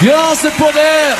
[0.00, 1.14] Dios de poder.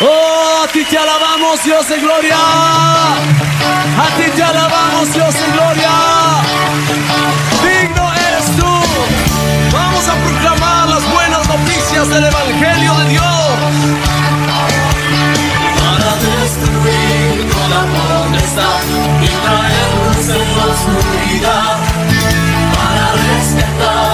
[0.00, 2.36] Oh, a ti te alabamos, Dios de gloria.
[2.36, 5.90] A ti te alabamos, Dios de gloria.
[7.62, 8.72] Digno eres tú.
[9.72, 13.24] Vamos a proclamar las buenas noticias del Evangelio de Dios.
[15.84, 18.80] Para destruir toda potestad
[19.20, 21.76] y traer luz en la oscuridad.
[22.74, 24.13] Para rescatar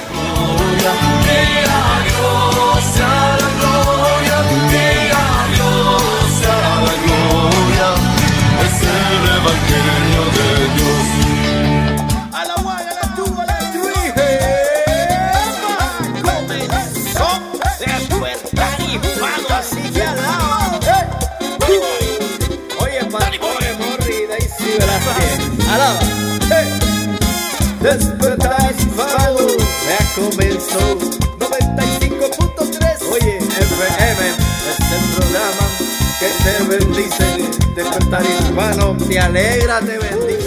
[27.81, 29.47] Despertar hispano,
[29.87, 30.99] ya comenzó.
[31.39, 33.11] 95.3.
[33.11, 34.29] Oye, FM
[34.69, 35.65] es el programa
[36.19, 37.27] que te bendice.
[37.75, 40.40] Despertar hispano, te alegra, te bendice.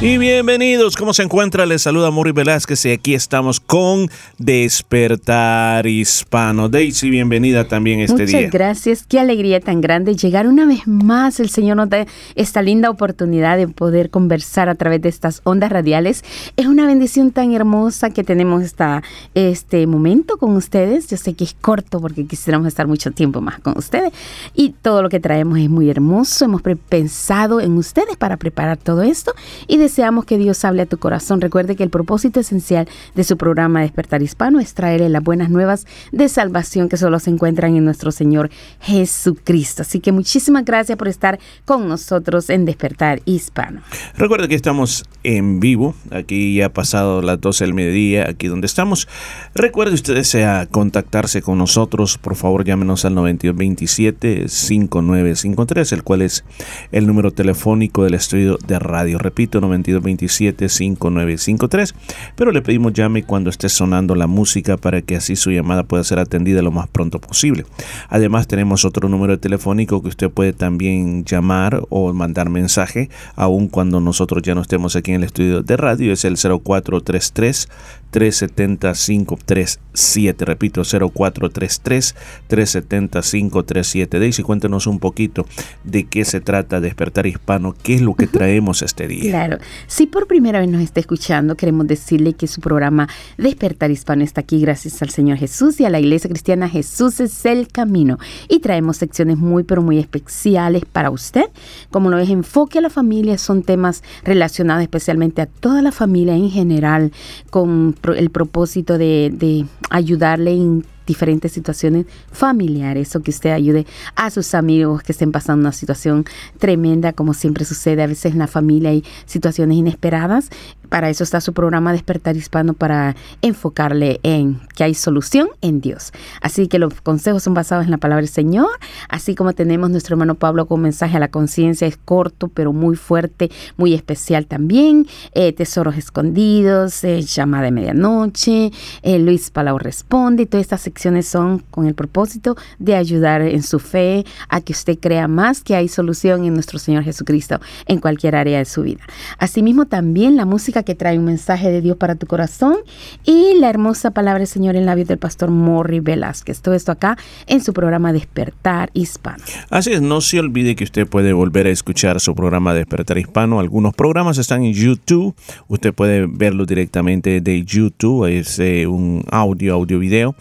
[0.00, 1.66] Y bienvenidos, ¿cómo se encuentra?
[1.66, 6.68] Les saluda Murray Velázquez y aquí estamos con Despertar Hispano.
[6.68, 8.48] Daisy, bienvenida también este Muchas día.
[8.48, 11.40] gracias, qué alegría tan grande llegar una vez más.
[11.40, 15.72] El Señor nos da esta linda oportunidad de poder conversar a través de estas ondas
[15.72, 16.22] radiales.
[16.56, 19.02] Es una bendición tan hermosa que tenemos esta,
[19.34, 21.08] este momento con ustedes.
[21.08, 24.12] Yo sé que es corto porque quisiéramos estar mucho tiempo más con ustedes
[24.54, 26.44] y todo lo que traemos es muy hermoso.
[26.44, 29.34] Hemos pensado en ustedes para preparar todo esto
[29.66, 31.40] y deseamos que Dios hable a tu corazón.
[31.40, 35.86] Recuerde que el propósito esencial de su programa Despertar Hispano es traerle las buenas nuevas
[36.12, 38.50] de salvación que solo se encuentran en nuestro Señor
[38.80, 39.80] Jesucristo.
[39.80, 43.80] Así que muchísimas gracias por estar con nosotros en Despertar Hispano.
[44.14, 48.66] Recuerda que estamos en vivo, aquí ya ha pasado las 12 del mediodía, aquí donde
[48.66, 49.08] estamos.
[49.54, 56.44] Recuerde usted desea contactarse con nosotros, por favor llámenos al 9227-5953, el cual es
[56.92, 59.18] el número telefónico del estudio de radio.
[59.18, 61.94] Repito, 9227-5953,
[62.36, 66.04] pero le pedimos llame cuando esté sonando la música para que así su llamada pueda
[66.04, 67.66] ser atendida lo más pronto posible.
[68.08, 74.00] Además tenemos otro número telefónico que usted puede también llamar o mandar mensaje, aun cuando
[74.00, 77.68] nosotros ya no estemos aquí en el estudio de radio, es el 0433
[78.10, 80.44] 370 537.
[80.44, 82.14] Repito, 0433
[82.46, 84.18] 370 537.
[84.18, 85.46] Daisy, cuéntanos un poquito
[85.84, 89.30] de qué se trata Despertar Hispano, qué es lo que traemos este día.
[89.30, 94.24] Claro, si por primera vez nos está escuchando, queremos decirle que su programa Despertar Hispano
[94.24, 98.18] está aquí gracias al Señor Jesús y a la Iglesia Cristiana Jesús es el camino.
[98.48, 101.44] Y traemos secciones muy, pero muy especiales para usted.
[101.90, 106.34] Como lo es Enfoque a la Familia, son temas relacionados especialmente a toda la familia
[106.34, 107.12] en general,
[107.50, 114.30] con el propósito de, de ayudarle en diferentes situaciones familiares o que usted ayude a
[114.30, 116.26] sus amigos que estén pasando una situación
[116.58, 120.50] tremenda como siempre sucede a veces en la familia hay situaciones inesperadas
[120.88, 126.12] para eso está su programa Despertar Hispano para enfocarle en que hay solución en Dios.
[126.40, 128.68] Así que los consejos son basados en la palabra del Señor.
[129.08, 132.96] Así como tenemos nuestro hermano Pablo con mensaje a la conciencia es corto pero muy
[132.96, 135.06] fuerte muy especial también.
[135.32, 138.70] Eh, tesoros escondidos eh, llamada de medianoche
[139.02, 143.78] eh, Luis Palau responde todas estas secciones son con el propósito de ayudar en su
[143.78, 148.36] fe a que usted crea más que hay solución en nuestro Señor Jesucristo en cualquier
[148.36, 149.02] área de su vida.
[149.38, 152.76] Asimismo también la música que trae un mensaje de Dios para tu corazón
[153.24, 156.60] y la hermosa palabra del Señor en labios del pastor Morri Velázquez.
[156.60, 157.16] Todo esto acá
[157.46, 159.42] en su programa Despertar Hispano.
[159.70, 163.60] Así es, no se olvide que usted puede volver a escuchar su programa Despertar Hispano.
[163.60, 165.34] Algunos programas están en YouTube.
[165.68, 168.26] Usted puede verlo directamente de YouTube.
[168.26, 170.34] Es eh, un audio, audio video.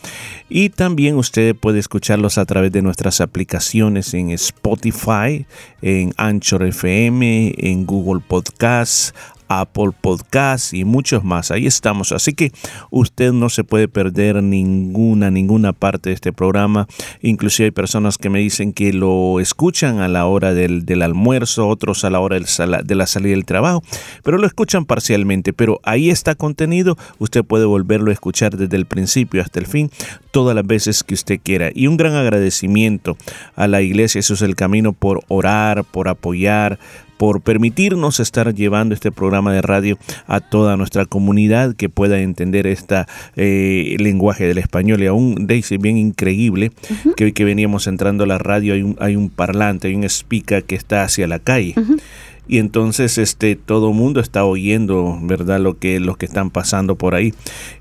[0.49, 5.45] Y también usted puede escucharlos a través de nuestras aplicaciones en Spotify,
[5.81, 9.13] en Anchor FM, en Google Podcasts,
[9.47, 11.51] Apple Podcasts y muchos más.
[11.51, 12.11] Ahí estamos.
[12.11, 12.51] Así que
[12.89, 16.87] usted no se puede perder ninguna, ninguna parte de este programa.
[17.21, 21.67] Inclusive hay personas que me dicen que lo escuchan a la hora del, del almuerzo,
[21.67, 22.45] otros a la hora del
[22.83, 23.83] de la salida del trabajo,
[24.23, 25.53] pero lo escuchan parcialmente.
[25.53, 26.97] Pero ahí está contenido.
[27.19, 29.91] Usted puede volverlo a escuchar desde el principio hasta el fin,
[30.31, 31.69] todas las veces que usted quiera.
[31.73, 33.17] Y un gran agradecimiento
[33.55, 36.79] a la Iglesia Jesús el Camino por orar, por apoyar,
[37.17, 39.97] por permitirnos estar llevando este programa de radio
[40.27, 43.05] a toda nuestra comunidad que pueda entender este
[43.35, 45.03] lenguaje del español.
[45.03, 46.71] Y aún, Daisy, bien increíble
[47.15, 50.03] que hoy que veníamos entrando a la radio hay un, hay un parlante, hay un
[50.03, 51.75] speaker que está hacia la calle
[52.47, 57.15] y entonces este todo mundo está oyendo verdad lo que los que están pasando por
[57.15, 57.33] ahí.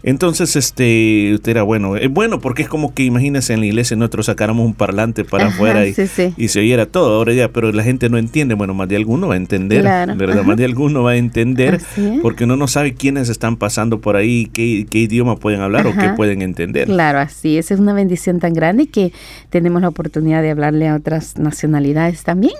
[0.02, 3.96] Entonces este usted era bueno es bueno porque es como que imagínese en la iglesia
[3.96, 5.94] nosotros sacáramos un parlante para afuera y,
[6.36, 8.54] y, se oyera todo ahora ya pero la gente no entiende.
[8.54, 9.82] Bueno más de alguno va a entender
[10.16, 11.80] verdad más de alguno va a entender
[12.22, 15.92] porque uno no sabe quiénes están pasando por ahí qué, qué idioma pueden hablar o
[15.92, 16.86] qué pueden entender.
[16.86, 19.12] Claro así esa es una bendición tan grande que
[19.50, 22.54] tenemos la oportunidad de hablarle a otras nacionalidades también.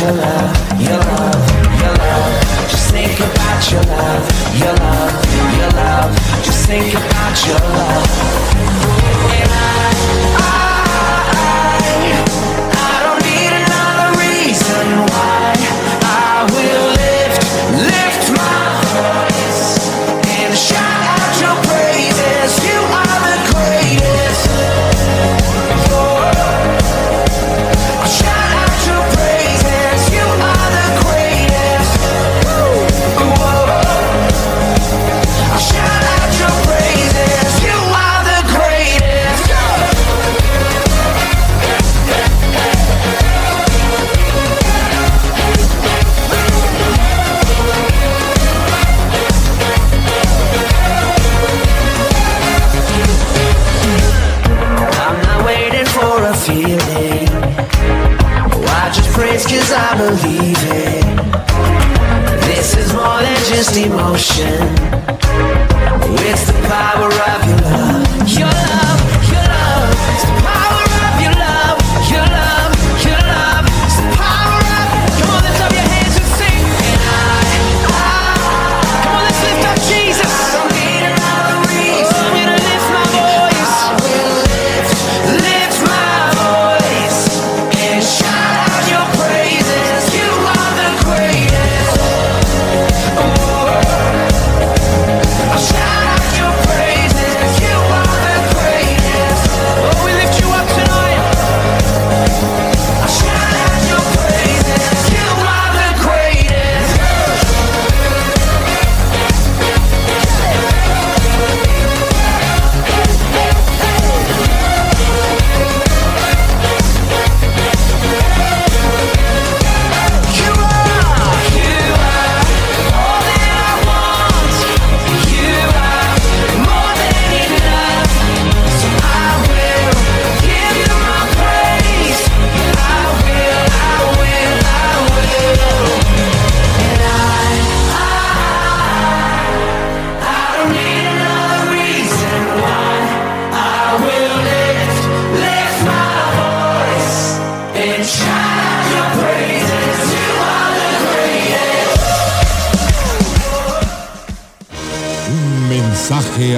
[0.01, 0.42] your love,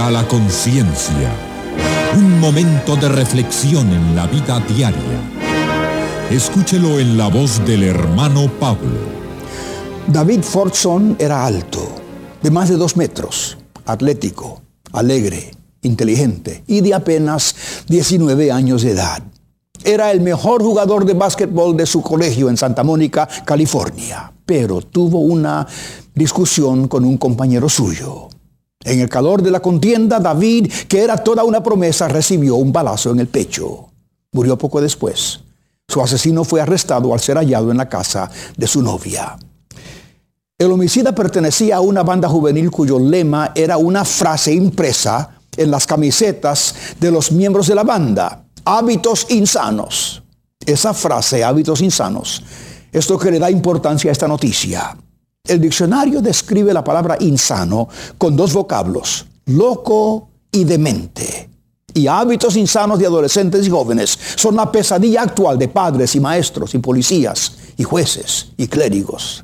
[0.05, 1.33] a la conciencia.
[2.15, 5.19] Un momento de reflexión en la vida diaria.
[6.29, 9.00] Escúchelo en la voz del hermano Pablo.
[10.05, 11.88] David Fordson era alto,
[12.43, 13.57] de más de dos metros,
[13.88, 15.50] atlético, alegre,
[15.81, 17.55] inteligente y de apenas
[17.88, 19.24] 19 años de edad.
[19.83, 25.21] Era el mejor jugador de básquetbol de su colegio en Santa Mónica, California, pero tuvo
[25.21, 25.65] una
[26.13, 28.29] discusión con un compañero suyo.
[28.86, 33.10] En el calor de la contienda, David, que era toda una promesa, recibió un balazo
[33.10, 33.89] en el pecho.
[34.32, 35.39] Murió poco después.
[35.88, 39.38] Su asesino fue arrestado al ser hallado en la casa de su novia.
[40.58, 45.88] El homicida pertenecía a una banda juvenil cuyo lema era una frase impresa en las
[45.88, 48.46] camisetas de los miembros de la banda.
[48.65, 50.22] Hábitos insanos.
[50.63, 52.44] Esa frase, hábitos insanos,
[52.92, 54.96] es lo que le da importancia a esta noticia.
[55.47, 57.87] El diccionario describe la palabra insano
[58.17, 61.49] con dos vocablos, loco y demente.
[61.93, 66.73] Y hábitos insanos de adolescentes y jóvenes son la pesadilla actual de padres y maestros
[66.73, 69.43] y policías y jueces y clérigos.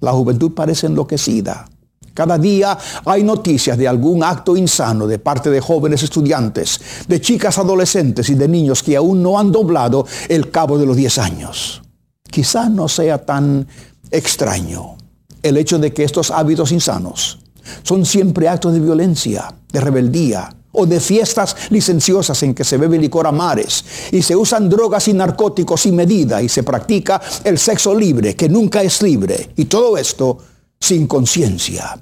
[0.00, 1.68] La juventud parece enloquecida.
[2.12, 7.58] Cada día hay noticias de algún acto insano de parte de jóvenes estudiantes, de chicas
[7.58, 11.80] adolescentes y de niños que aún no han doblado el cabo de los 10 años.
[12.28, 13.68] Quizá no sea tan
[14.10, 14.97] extraño
[15.42, 17.38] el hecho de que estos hábitos insanos
[17.82, 22.98] son siempre actos de violencia, de rebeldía o de fiestas licenciosas en que se bebe
[22.98, 27.58] licor a mares y se usan drogas y narcóticos sin medida y se practica el
[27.58, 30.38] sexo libre que nunca es libre y todo esto
[30.78, 32.00] sin conciencia.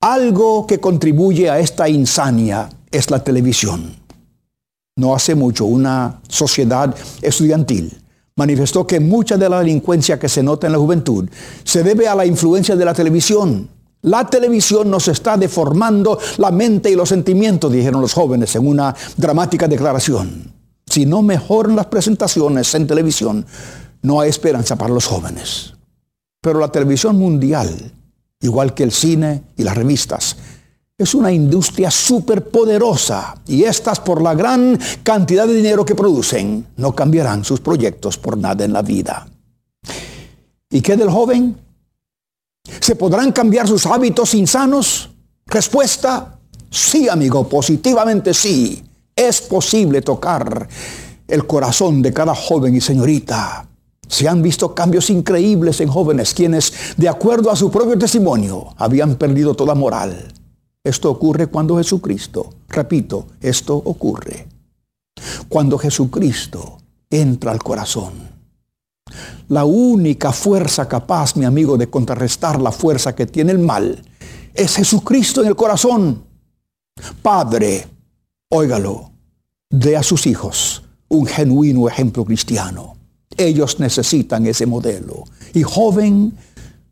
[0.00, 3.96] Algo que contribuye a esta insania es la televisión.
[4.96, 7.96] No hace mucho una sociedad estudiantil
[8.38, 11.28] manifestó que mucha de la delincuencia que se nota en la juventud
[11.64, 13.68] se debe a la influencia de la televisión.
[14.02, 18.94] La televisión nos está deformando la mente y los sentimientos, dijeron los jóvenes en una
[19.16, 20.52] dramática declaración.
[20.86, 23.44] Si no mejoran las presentaciones en televisión,
[24.02, 25.74] no hay esperanza para los jóvenes.
[26.40, 27.92] Pero la televisión mundial,
[28.40, 30.36] igual que el cine y las revistas,
[30.98, 36.92] es una industria superpoderosa y estas por la gran cantidad de dinero que producen no
[36.92, 39.28] cambiarán sus proyectos por nada en la vida.
[40.68, 41.56] ¿Y qué del joven?
[42.80, 45.10] ¿Se podrán cambiar sus hábitos insanos?
[45.46, 46.36] Respuesta,
[46.68, 48.82] sí amigo, positivamente sí.
[49.14, 50.68] Es posible tocar
[51.28, 53.68] el corazón de cada joven y señorita.
[54.08, 59.14] Se han visto cambios increíbles en jóvenes quienes, de acuerdo a su propio testimonio, habían
[59.14, 60.34] perdido toda moral.
[60.84, 64.46] Esto ocurre cuando Jesucristo, repito, esto ocurre
[65.48, 66.78] cuando Jesucristo
[67.10, 68.12] entra al corazón.
[69.48, 74.02] La única fuerza capaz, mi amigo, de contrarrestar la fuerza que tiene el mal
[74.54, 76.24] es Jesucristo en el corazón.
[77.22, 77.86] Padre,
[78.50, 79.10] óigalo,
[79.70, 82.96] dé a sus hijos un genuino ejemplo cristiano.
[83.36, 85.24] Ellos necesitan ese modelo.
[85.54, 86.36] Y joven,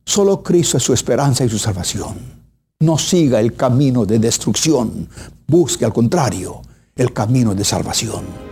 [0.05, 2.36] solo Cristo es su esperanza y su salvación.
[2.81, 5.09] No siga el camino de destrucción,
[5.47, 6.61] busque al contrario
[6.95, 8.46] el camino de salvación.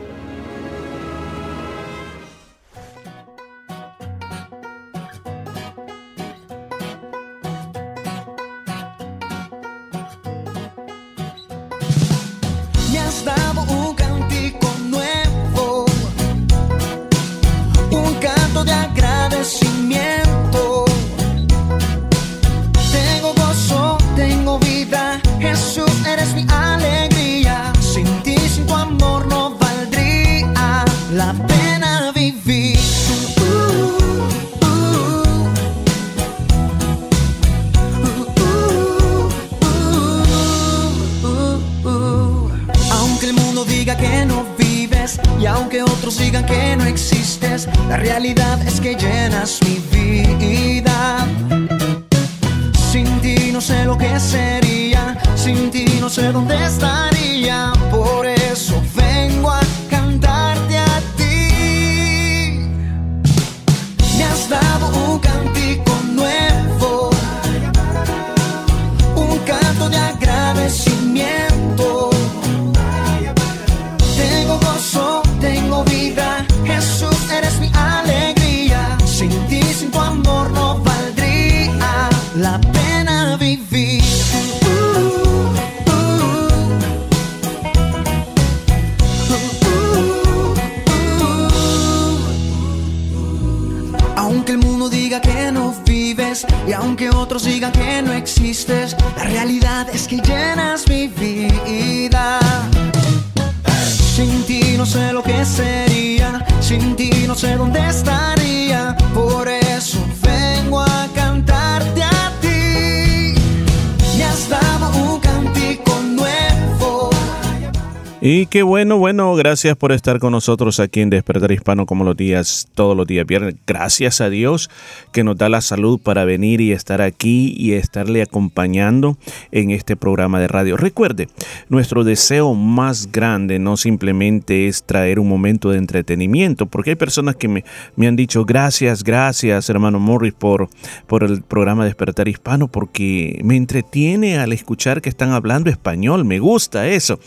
[118.27, 122.17] Y qué bueno, bueno, gracias por estar con nosotros aquí en Despertar Hispano como los
[122.17, 123.57] días, todos los días viernes.
[123.67, 124.71] Gracias a Dios
[125.13, 129.19] que nos da la salud para venir y estar aquí y estarle acompañando
[129.53, 130.79] en este programa de radio.
[130.79, 131.29] Recuerde,
[131.69, 137.37] nuestro deseo más grande no simplemente es traer un momento de entretenimiento, porque hay personas
[137.37, 137.63] que me,
[137.95, 140.71] me han dicho gracias, gracias hermano Morris por,
[141.07, 146.39] por el programa Despertar Hispano, porque me entretiene al escuchar que están hablando español, me
[146.39, 147.21] gusta eso.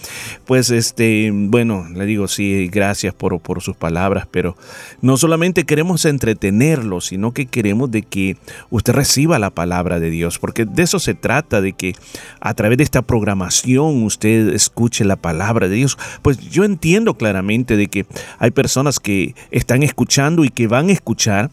[0.47, 4.55] Pues este, bueno, le digo sí, gracias por, por sus palabras, pero
[5.01, 8.37] no solamente queremos entretenerlo, sino que queremos de que
[8.69, 11.93] usted reciba la palabra de Dios, porque de eso se trata, de que
[12.39, 15.97] a través de esta programación usted escuche la palabra de Dios.
[16.21, 18.05] Pues yo entiendo claramente de que
[18.39, 21.51] hay personas que están escuchando y que van a escuchar,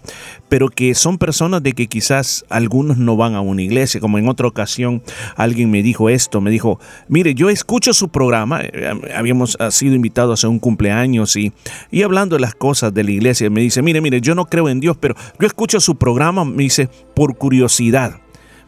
[0.54, 4.28] pero que son personas de que quizás algunos no van a una iglesia, como en
[4.28, 5.02] otra ocasión
[5.34, 9.96] alguien me dijo esto, me dijo, mire, yo escucho su programa, eh, habíamos ah, sido
[9.96, 11.52] invitados a un cumpleaños y,
[11.90, 14.68] y hablando de las cosas de la iglesia, me dice, mire, mire, yo no creo
[14.68, 18.20] en Dios, pero yo escucho su programa, me dice, por curiosidad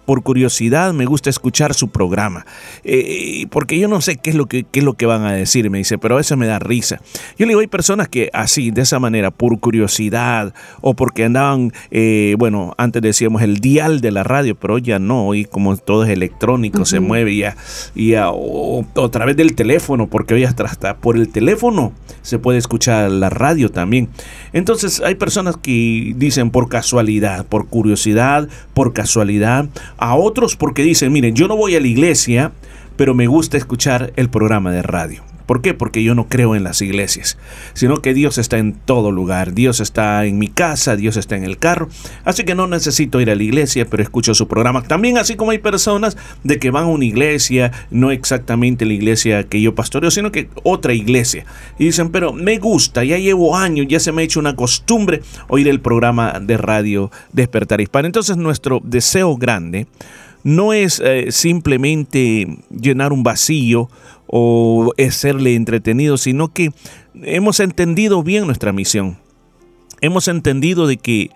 [0.07, 2.47] por curiosidad me gusta escuchar su programa,
[2.85, 5.33] eh, porque yo no sé qué es, lo que, qué es lo que van a
[5.33, 7.01] decir, me dice, pero a veces me da risa.
[7.39, 11.73] Yo le digo, hay personas que así, de esa manera, por curiosidad o porque andaban,
[11.91, 16.05] eh, bueno, antes decíamos el dial de la radio, pero ya no, hoy como todo
[16.05, 17.57] es electrónico, se mueve ya,
[17.95, 21.93] y ya, o, o a través del teléfono, porque hoy hasta, hasta por el teléfono
[22.23, 24.09] se puede escuchar la radio también.
[24.53, 31.13] Entonces hay personas que dicen por casualidad, por curiosidad, por casualidad, a otros porque dicen,
[31.13, 32.53] miren, yo no voy a la iglesia,
[32.97, 35.23] pero me gusta escuchar el programa de radio.
[35.47, 35.75] ¿Por qué?
[35.75, 37.39] Porque yo no creo en las iglesias,
[37.73, 39.55] sino que Dios está en todo lugar.
[39.55, 41.89] Dios está en mi casa, Dios está en el carro.
[42.25, 44.83] Así que no necesito ir a la iglesia, pero escucho su programa.
[44.83, 49.45] También así como hay personas de que van a una iglesia, no exactamente la iglesia
[49.45, 51.47] que yo pastoreo, sino que otra iglesia.
[51.79, 55.23] Y dicen, pero me gusta, ya llevo años, ya se me ha hecho una costumbre
[55.49, 58.07] oír el programa de radio Despertar Hispano.
[58.07, 59.87] Entonces nuestro deseo grande
[60.47, 63.91] no es eh, simplemente llenar un vacío
[64.27, 66.73] o es serle entretenido, sino que
[67.23, 69.19] hemos entendido bien nuestra misión.
[70.01, 71.31] Hemos entendido de que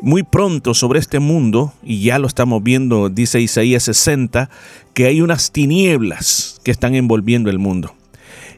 [0.00, 4.50] muy pronto sobre este mundo, y ya lo estamos viendo, dice Isaías 60,
[4.94, 7.94] que hay unas tinieblas que están envolviendo el mundo.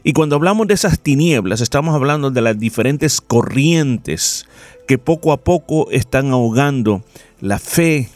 [0.03, 4.45] Y cuando hablamos de esas tinieblas, estamos hablando de las diferentes corrientes
[4.87, 7.03] que poco a poco están ahogando
[7.41, 8.09] la fe,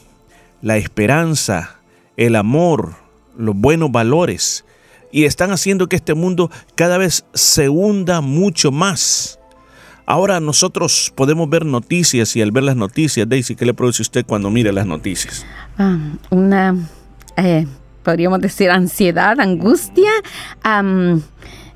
[0.61, 1.79] la esperanza,
[2.15, 2.95] el amor,
[3.37, 4.65] los buenos valores
[5.11, 9.39] y están haciendo que este mundo cada vez se hunda mucho más.
[10.05, 14.25] Ahora nosotros podemos ver noticias y al ver las noticias, Daisy, ¿qué le produce usted
[14.25, 15.45] cuando mira las noticias?
[15.77, 15.99] Ah,
[16.31, 16.75] una,
[17.37, 17.67] eh,
[18.03, 20.09] podríamos decir, ansiedad, angustia.
[20.63, 21.21] am,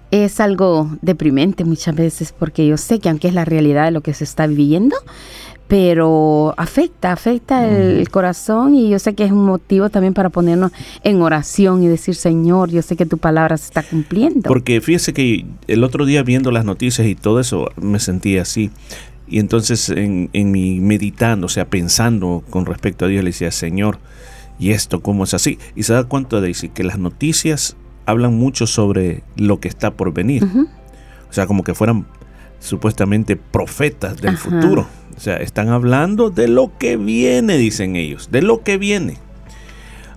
[0.10, 4.02] es algo deprimente muchas veces porque yo sé que aunque es la realidad de lo
[4.02, 4.96] que se está viviendo,
[5.74, 10.72] pero afecta, afecta el corazón y yo sé que es un motivo también para ponernos
[11.04, 14.44] en oración y decir, Señor, yo sé que tu palabra se está cumpliendo.
[14.44, 18.70] Porque fíjese que el otro día viendo las noticias y todo eso me sentí así.
[19.28, 23.50] Y entonces en, en mi meditando, o sea, pensando con respecto a Dios, le decía,
[23.50, 23.98] Señor,
[24.60, 25.58] ¿y esto cómo es así?
[25.76, 29.90] Y se da cuenta de decir que las noticias hablan mucho sobre lo que está
[29.90, 30.44] por venir.
[31.32, 32.06] O sea, como que fueran
[32.60, 34.52] supuestamente profetas del Ajá.
[34.52, 34.88] futuro.
[35.16, 39.18] O sea, están hablando de lo que viene, dicen ellos, de lo que viene.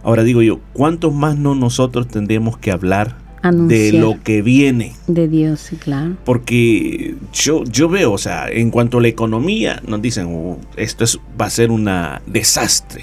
[0.03, 4.93] Ahora digo yo, ¿cuántos más no nosotros tendríamos que hablar de lo que viene?
[5.09, 6.17] De Dios, sí, claro.
[6.25, 11.05] Porque yo, yo veo, o sea, en cuanto a la economía, nos dicen, "Oh, esto
[11.05, 11.91] es, va a ser un
[12.27, 13.03] desastre.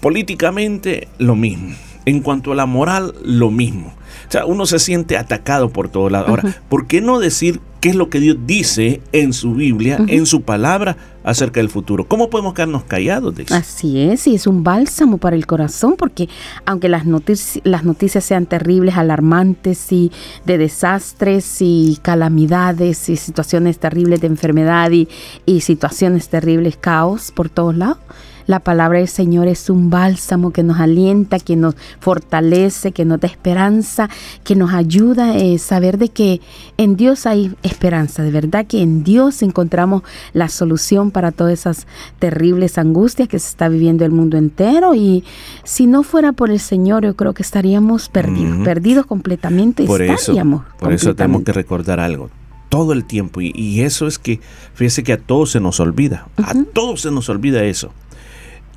[0.00, 1.74] Políticamente, lo mismo.
[2.04, 3.94] En cuanto a la moral, lo mismo.
[4.28, 6.28] O sea, uno se siente atacado por todos lados.
[6.28, 10.24] Ahora, ¿por qué no decir qué es lo que Dios dice en su Biblia, en
[10.24, 12.06] su palabra, acerca del futuro?
[12.06, 13.54] ¿Cómo podemos quedarnos callados de eso?
[13.54, 16.28] Así es, y es un bálsamo para el corazón, porque
[16.64, 20.12] aunque las, notici- las noticias sean terribles, alarmantes y
[20.46, 25.08] de desastres y calamidades y situaciones terribles de enfermedad y,
[25.44, 27.98] y situaciones terribles, caos por todos lados,
[28.46, 33.20] la palabra del Señor es un bálsamo que nos alienta, que nos fortalece, que nos
[33.20, 34.08] da esperanza,
[34.44, 36.40] que nos ayuda a saber de que
[36.76, 40.02] en Dios hay esperanza, de verdad que en Dios encontramos
[40.32, 41.86] la solución para todas esas
[42.18, 45.24] terribles angustias que se está viviendo el mundo entero y
[45.64, 50.34] si no fuera por el Señor yo creo que estaríamos perdidos, perdidos completamente, Por eso,
[50.78, 52.30] por eso tenemos que recordar algo.
[52.68, 53.42] Todo el tiempo.
[53.42, 54.40] Y, y eso es que,
[54.72, 56.28] fíjese que a todos se nos olvida.
[56.38, 57.92] A todos se nos olvida eso.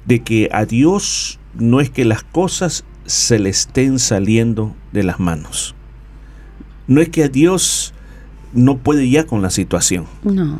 [0.05, 5.19] De que a Dios no es que las cosas se le estén saliendo de las
[5.19, 5.75] manos.
[6.87, 7.93] No es que a Dios
[8.53, 10.05] no puede ya con la situación.
[10.23, 10.59] No,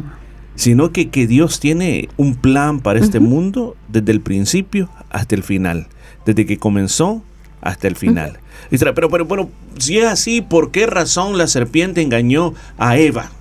[0.55, 5.43] Sino que, que Dios tiene un plan para este mundo desde el principio hasta el
[5.43, 5.87] final.
[6.25, 7.23] Desde que comenzó
[7.61, 8.39] hasta el final.
[8.69, 13.31] Pero, pero, pero, si es así, ¿por qué razón la serpiente engañó a Eva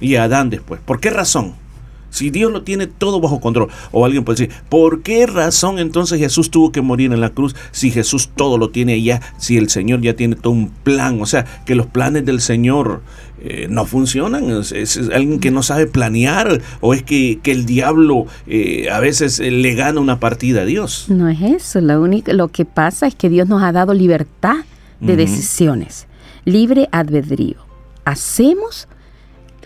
[0.00, 0.80] y a Adán después?
[0.84, 1.54] ¿Por qué razón?
[2.14, 3.70] Si Dios lo tiene todo bajo control.
[3.90, 7.56] O alguien puede decir, ¿por qué razón entonces Jesús tuvo que morir en la cruz
[7.72, 11.20] si Jesús todo lo tiene ya, si el Señor ya tiene todo un plan?
[11.20, 13.02] O sea, que los planes del Señor
[13.42, 14.48] eh, no funcionan.
[14.50, 19.00] Es, es alguien que no sabe planear o es que, que el diablo eh, a
[19.00, 21.06] veces eh, le gana una partida a Dios.
[21.08, 24.58] no es eso, lo único lo que pasa es que Dios nos ha dado libertad
[25.00, 26.06] de decisiones,
[26.44, 27.56] libre albedrío.
[28.04, 28.88] Hacemos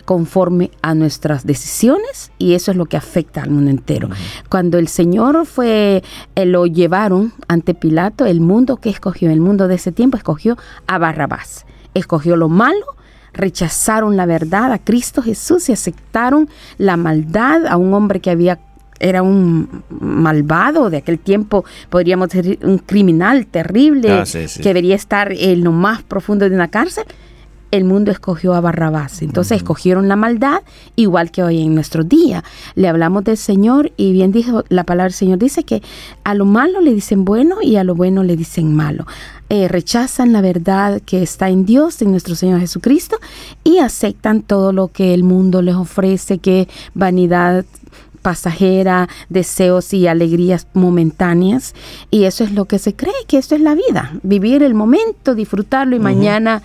[0.09, 4.09] conforme a nuestras decisiones y eso es lo que afecta al mundo entero.
[4.49, 6.01] Cuando el Señor fue,
[6.33, 10.57] eh, lo llevaron ante Pilato, el mundo que escogió, el mundo de ese tiempo escogió
[10.87, 12.87] a Barrabás, escogió lo malo,
[13.33, 18.57] rechazaron la verdad a Cristo Jesús y aceptaron la maldad a un hombre que había
[18.99, 24.59] era un malvado de aquel tiempo, podríamos decir un criminal terrible Ah, sí, sí.
[24.59, 27.05] que debería estar en lo más profundo de una cárcel
[27.71, 29.21] el mundo escogió a Barrabás.
[29.21, 30.61] Entonces escogieron la maldad,
[30.95, 32.43] igual que hoy en nuestro día.
[32.75, 35.81] Le hablamos del Señor y bien dijo, la palabra del Señor dice que
[36.23, 39.05] a lo malo le dicen bueno y a lo bueno le dicen malo.
[39.49, 43.17] Eh, rechazan la verdad que está en Dios, en nuestro Señor Jesucristo,
[43.63, 47.65] y aceptan todo lo que el mundo les ofrece, que vanidad
[48.21, 51.73] pasajera, deseos y alegrías momentáneas.
[52.11, 54.13] Y eso es lo que se cree, que esto es la vida.
[54.23, 56.61] Vivir el momento, disfrutarlo y mañana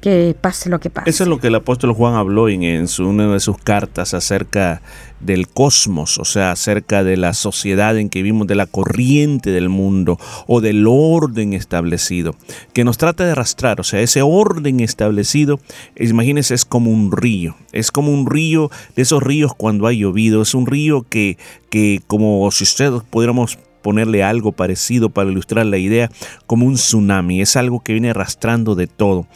[0.00, 1.10] que, pase lo que pase.
[1.10, 4.80] Eso es lo que el apóstol Juan habló en, en una de sus cartas acerca
[5.20, 9.68] del cosmos, o sea, acerca de la sociedad en que vivimos, de la corriente del
[9.68, 12.34] mundo o del orden establecido,
[12.72, 15.60] que nos trata de arrastrar, o sea, ese orden establecido,
[15.96, 19.92] es- imagínense, es como un río, es como un río, de esos ríos cuando ha
[19.92, 21.36] llovido, es un río que,
[21.68, 26.10] que como si ustedes pudiéramos ponerle algo parecido para ilustrar la idea,
[26.46, 29.26] como un tsunami, es algo que viene arrastrando de todo.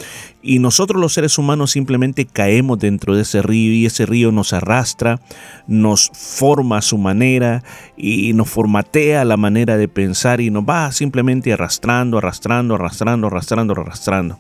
[0.43, 4.53] Y nosotros los seres humanos simplemente caemos dentro de ese río y ese río nos
[4.53, 5.21] arrastra,
[5.67, 7.63] nos forma a su manera
[7.97, 13.73] y nos formatea la manera de pensar y nos va simplemente arrastrando, arrastrando, arrastrando, arrastrando,
[13.73, 14.39] arrastrando.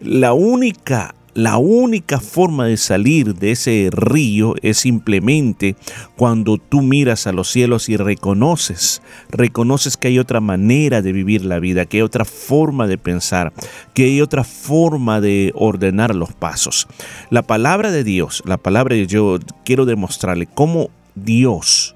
[0.00, 5.76] La única la única forma de salir de ese río es simplemente
[6.16, 11.44] cuando tú miras a los cielos y reconoces, reconoces que hay otra manera de vivir
[11.44, 13.52] la vida, que hay otra forma de pensar,
[13.92, 16.88] que hay otra forma de ordenar los pasos.
[17.28, 21.94] La palabra de Dios, la palabra de yo quiero demostrarle cómo Dios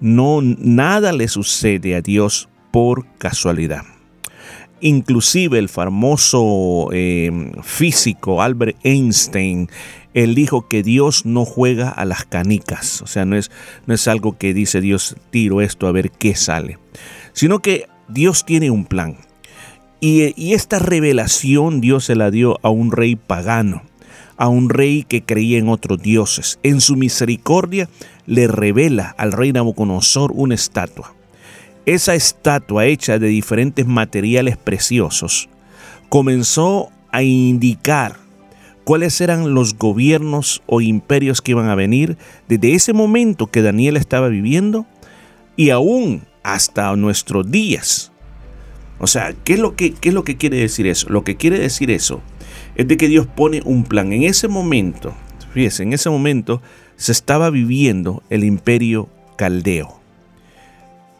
[0.00, 3.95] no nada le sucede a Dios por casualidad.
[4.80, 7.30] Inclusive el famoso eh,
[7.62, 9.70] físico Albert Einstein,
[10.12, 13.50] él dijo que Dios no juega a las canicas, o sea, no es,
[13.86, 16.78] no es algo que dice Dios tiro esto a ver qué sale,
[17.32, 19.16] sino que Dios tiene un plan.
[19.98, 23.82] Y, y esta revelación Dios se la dio a un rey pagano,
[24.36, 26.58] a un rey que creía en otros dioses.
[26.62, 27.88] En su misericordia
[28.26, 31.15] le revela al rey Nabucodonosor una estatua.
[31.86, 35.48] Esa estatua hecha de diferentes materiales preciosos
[36.08, 38.16] comenzó a indicar
[38.82, 42.18] cuáles eran los gobiernos o imperios que iban a venir
[42.48, 44.84] desde ese momento que Daniel estaba viviendo
[45.54, 48.10] y aún hasta nuestros días.
[48.98, 51.08] O sea, ¿qué es, lo que, ¿qué es lo que quiere decir eso?
[51.08, 52.20] Lo que quiere decir eso
[52.74, 54.12] es de que Dios pone un plan.
[54.12, 55.14] En ese momento,
[55.52, 56.62] fíjese, en ese momento
[56.96, 60.00] se estaba viviendo el imperio caldeo.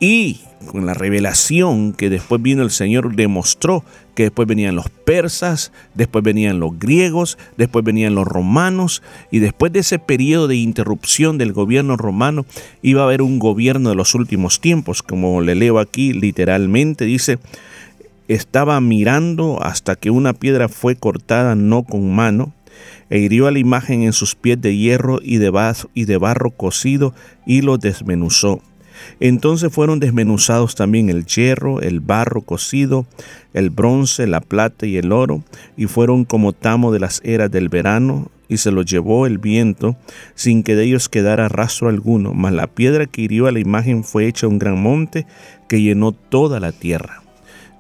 [0.00, 5.72] Y con la revelación que después vino el Señor demostró que después venían los persas,
[5.94, 11.36] después venían los griegos, después venían los romanos y después de ese periodo de interrupción
[11.36, 12.46] del gobierno romano
[12.82, 17.38] iba a haber un gobierno de los últimos tiempos, como le leo aquí literalmente, dice,
[18.26, 22.52] estaba mirando hasta que una piedra fue cortada no con mano,
[23.08, 25.52] e hirió a la imagen en sus pies de hierro y de,
[25.94, 27.14] y de barro cocido
[27.46, 28.60] y lo desmenuzó
[29.20, 33.06] entonces fueron desmenuzados también el hierro, el barro cocido,
[33.54, 35.42] el bronce, la plata y el oro,
[35.76, 39.96] y fueron como tamo de las eras del verano, y se los llevó el viento,
[40.34, 44.04] sin que de ellos quedara rastro alguno, mas la piedra que hirió a la imagen
[44.04, 45.26] fue hecha un gran monte
[45.68, 47.22] que llenó toda la tierra.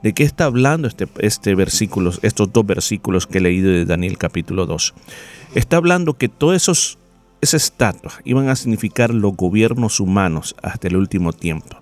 [0.02, 4.18] ¿De qué está hablando este, este versículo, estos dos versículos que he leído de Daniel
[4.18, 4.94] capítulo 2?
[5.54, 6.98] Está hablando que todos esos
[7.40, 11.78] esa estatua iban a significar los gobiernos humanos hasta el último tiempo.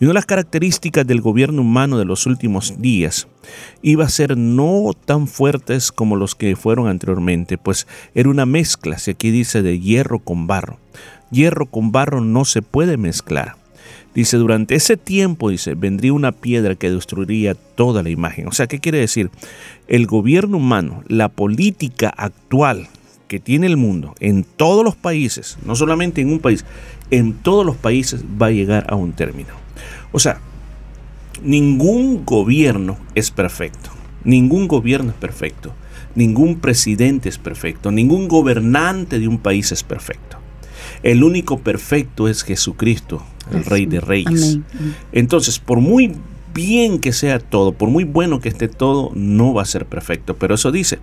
[0.00, 3.28] Y una de las características del gobierno humano de los últimos días
[3.82, 8.98] iba a ser no tan fuertes como los que fueron anteriormente, pues era una mezcla,
[8.98, 10.78] si aquí dice de hierro con barro.
[11.30, 13.56] Hierro con barro no se puede mezclar.
[14.14, 18.46] Dice, durante ese tiempo, dice, vendría una piedra que destruiría toda la imagen.
[18.46, 19.30] O sea, ¿qué quiere decir?
[19.88, 22.88] El gobierno humano, la política actual
[23.32, 26.66] que tiene el mundo en todos los países, no solamente en un país,
[27.10, 29.54] en todos los países va a llegar a un término.
[30.12, 30.38] O sea,
[31.42, 33.88] ningún gobierno es perfecto,
[34.22, 35.72] ningún gobierno es perfecto,
[36.14, 40.36] ningún presidente es perfecto, ningún gobernante de un país es perfecto.
[41.02, 44.58] El único perfecto es Jesucristo, el Rey de Reyes.
[45.10, 46.12] Entonces, por muy
[46.54, 50.36] bien que sea todo, por muy bueno que esté todo, no va a ser perfecto.
[50.36, 50.98] Pero eso dice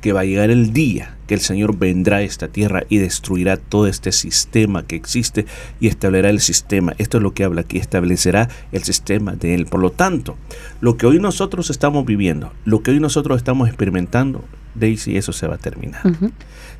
[0.00, 3.56] que va a llegar el día que el Señor vendrá a esta tierra y destruirá
[3.56, 5.46] todo este sistema que existe
[5.80, 6.94] y establecerá el sistema.
[6.98, 9.66] Esto es lo que habla aquí, establecerá el sistema de Él.
[9.66, 10.36] Por lo tanto,
[10.80, 15.46] lo que hoy nosotros estamos viviendo, lo que hoy nosotros estamos experimentando, Daisy, eso se
[15.46, 16.02] va a terminar.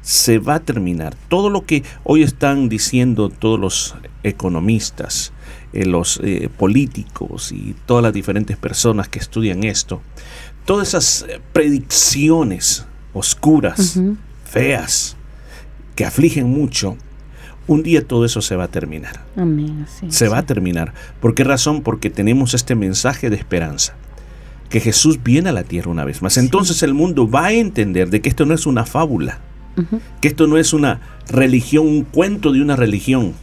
[0.00, 1.14] Se va a terminar.
[1.28, 5.31] Todo lo que hoy están diciendo todos los economistas,
[5.72, 10.02] eh, los eh, políticos y todas las diferentes personas que estudian esto,
[10.64, 14.00] todas esas eh, predicciones oscuras,
[14.44, 15.16] feas,
[15.94, 16.96] que afligen mucho,
[17.66, 19.24] un día todo eso se va a terminar.
[20.08, 20.94] se va a terminar.
[21.20, 21.82] ¿Por qué razón?
[21.82, 23.94] Porque tenemos este mensaje de esperanza
[24.72, 26.38] que Jesús viene a la tierra una vez más.
[26.38, 29.38] Entonces el mundo va a entender de que esto no es una fábula,
[30.20, 33.34] que esto no es una religión, un cuento de una religión,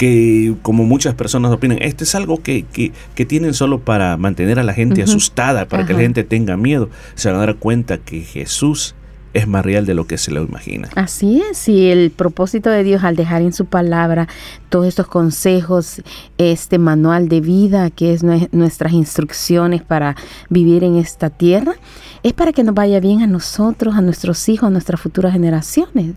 [0.00, 4.62] que como muchas personas opinan, esto es algo que, que, tienen solo para mantener a
[4.62, 8.22] la gente asustada, para que la gente tenga miedo, se van a dar cuenta que
[8.22, 8.94] Jesús
[9.34, 10.88] es más real de lo que se lo imagina.
[10.94, 14.26] Así es, y el propósito de Dios al dejar en su palabra
[14.70, 16.00] todos estos consejos,
[16.38, 20.16] este manual de vida que es nuestras instrucciones para
[20.48, 21.74] vivir en esta tierra,
[22.22, 26.14] es para que nos vaya bien a nosotros, a nuestros hijos, a nuestras futuras generaciones.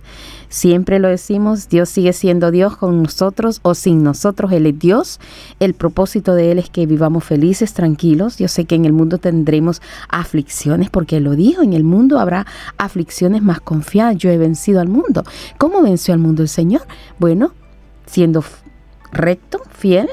[0.54, 5.20] Siempre lo decimos, Dios sigue siendo Dios con nosotros o sin nosotros, Él es Dios.
[5.60, 8.38] El propósito de Él es que vivamos felices, tranquilos.
[8.38, 12.46] Yo sé que en el mundo tendremos aflicciones, porque lo dijo, en el mundo habrá
[12.78, 14.16] aflicciones más confiadas.
[14.18, 15.24] Yo he vencido al mundo.
[15.58, 16.84] ¿Cómo venció al mundo el Señor?
[17.18, 17.52] Bueno,
[18.06, 18.44] siendo
[19.12, 20.08] recto, fiel,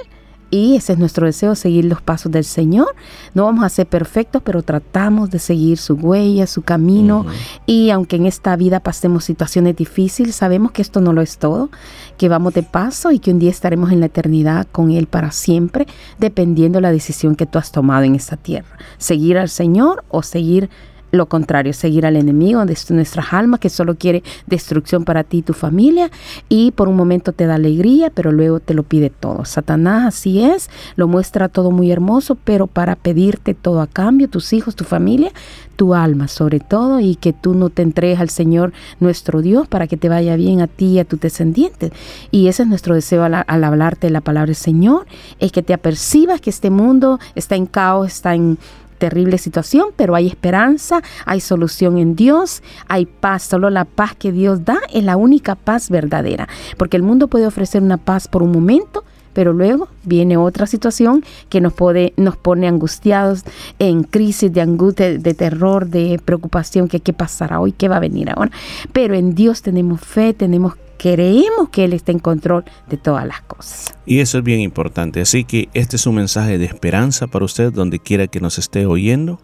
[0.50, 2.94] y ese es nuestro deseo, seguir los pasos del Señor.
[3.34, 7.24] No vamos a ser perfectos, pero tratamos de seguir su huella, su camino.
[7.66, 11.70] Y aunque en esta vida pasemos situaciones difíciles, sabemos que esto no lo es todo,
[12.18, 15.30] que vamos de paso y que un día estaremos en la eternidad con Él para
[15.30, 15.86] siempre,
[16.18, 18.76] dependiendo de la decisión que tú has tomado en esta tierra.
[18.98, 20.68] Seguir al Señor o seguir
[21.10, 25.42] lo contrario, seguir al enemigo de nuestras almas que solo quiere destrucción para ti y
[25.42, 26.10] tu familia
[26.48, 29.44] y por un momento te da alegría, pero luego te lo pide todo.
[29.44, 34.52] Satanás así es, lo muestra todo muy hermoso, pero para pedirte todo a cambio, tus
[34.52, 35.32] hijos, tu familia,
[35.80, 39.86] tu alma sobre todo y que tú no te entregues al Señor nuestro Dios para
[39.86, 41.90] que te vaya bien a ti y a tus descendientes.
[42.30, 45.06] Y ese es nuestro deseo al, al hablarte de la palabra del Señor,
[45.38, 48.58] es que te apercibas que este mundo está en caos, está en
[49.00, 53.42] terrible situación, pero hay esperanza, hay solución en Dios, hay paz.
[53.42, 57.48] Solo la paz que Dios da es la única paz verdadera, porque el mundo puede
[57.48, 59.02] ofrecer una paz por un momento,
[59.32, 63.44] pero luego viene otra situación que nos, puede, nos pone angustiados,
[63.78, 68.00] en crisis de angustia, de terror, de preocupación, que qué pasará hoy, qué va a
[68.00, 68.50] venir ahora.
[68.92, 73.40] Pero en Dios tenemos fe, tenemos creemos que Él está en control de todas las
[73.40, 73.94] cosas.
[74.04, 75.22] Y eso es bien importante.
[75.22, 78.84] Así que este es un mensaje de esperanza para usted donde quiera que nos esté
[78.84, 79.40] oyendo.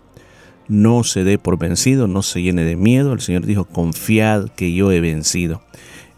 [0.68, 3.14] No se dé por vencido, no se llene de miedo.
[3.14, 5.62] El Señor dijo, confiad que yo he vencido.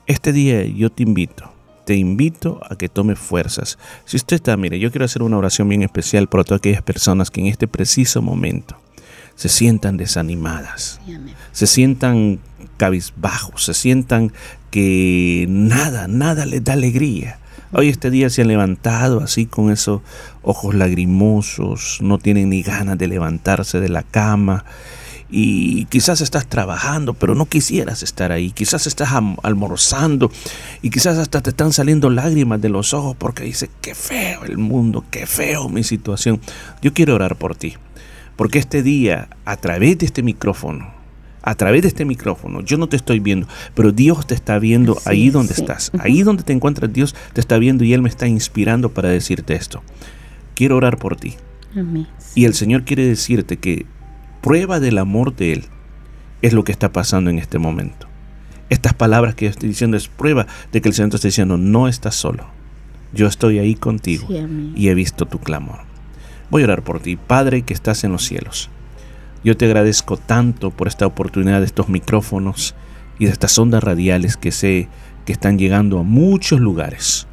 [0.06, 1.52] Este día yo te invito,
[1.88, 3.78] te invito a que tome fuerzas.
[4.04, 7.30] Si usted está, mire, yo quiero hacer una oración bien especial para todas aquellas personas
[7.30, 8.76] que en este preciso momento
[9.36, 11.00] se sientan desanimadas,
[11.52, 12.40] se sientan
[12.76, 14.34] cabizbajos, se sientan
[14.70, 17.38] que nada, nada les da alegría.
[17.72, 20.02] Hoy este día se han levantado así con esos
[20.42, 24.66] ojos lagrimosos, no tienen ni ganas de levantarse de la cama
[25.30, 28.50] y quizás estás trabajando, pero no quisieras estar ahí.
[28.50, 29.10] Quizás estás
[29.42, 30.30] almorzando
[30.80, 34.58] y quizás hasta te están saliendo lágrimas de los ojos porque dices, qué feo el
[34.58, 36.40] mundo, qué feo mi situación.
[36.80, 37.74] Yo quiero orar por ti,
[38.36, 40.96] porque este día, a través de este micrófono,
[41.42, 44.98] a través de este micrófono, yo no te estoy viendo, pero Dios te está viendo
[45.04, 45.90] ahí donde estás.
[45.98, 49.54] Ahí donde te encuentras, Dios te está viendo y Él me está inspirando para decirte
[49.54, 49.82] esto.
[50.54, 51.36] Quiero orar por ti.
[52.34, 53.86] Y el Señor quiere decirte que
[54.48, 55.64] prueba del amor de Él
[56.40, 58.06] es lo que está pasando en este momento.
[58.70, 61.58] Estas palabras que yo estoy diciendo es prueba de que el Señor te está diciendo,
[61.58, 62.46] no estás solo.
[63.12, 64.26] Yo estoy ahí contigo
[64.74, 65.80] y he visto tu clamor.
[66.48, 68.70] Voy a orar por ti, Padre que estás en los cielos.
[69.44, 72.74] Yo te agradezco tanto por esta oportunidad de estos micrófonos
[73.18, 74.88] y de estas ondas radiales que sé
[75.26, 77.26] que están llegando a muchos lugares.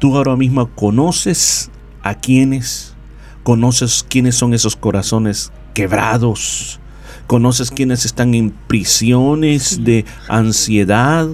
[0.00, 1.70] Tú ahora mismo conoces
[2.02, 2.96] a quienes,
[3.44, 6.80] conoces quiénes son esos corazones quebrados,
[7.26, 11.28] conoces quienes están en prisiones de ansiedad,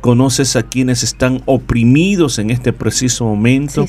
[0.00, 3.86] conoces a quienes están oprimidos en este preciso momento,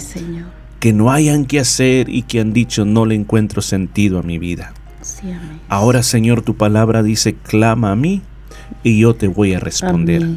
[0.79, 4.37] que no hayan que hacer y que han dicho no le encuentro sentido a mi
[4.37, 4.73] vida.
[5.69, 8.21] Ahora, Señor, tu palabra dice, clama a mí
[8.83, 10.27] y yo te voy a responder.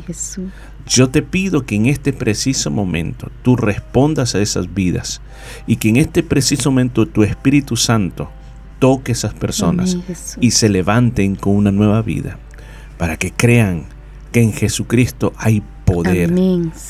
[0.87, 5.23] Yo te pido que en este preciso momento tú respondas a esas vidas
[5.67, 8.31] y que en este preciso momento tu Espíritu Santo
[8.79, 9.97] toque a esas personas
[10.41, 12.39] y se levanten con una nueva vida
[12.99, 13.85] para que crean
[14.33, 16.33] que en Jesucristo hay poder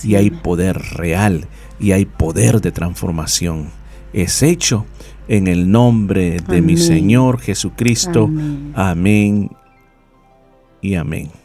[0.02, 1.46] y hay poder real
[1.78, 3.68] y hay poder de transformación.
[4.12, 4.86] Es hecho
[5.28, 8.30] en el nombre de mi Señor Jesucristo.
[8.74, 9.50] Amén.
[10.80, 11.43] y amén.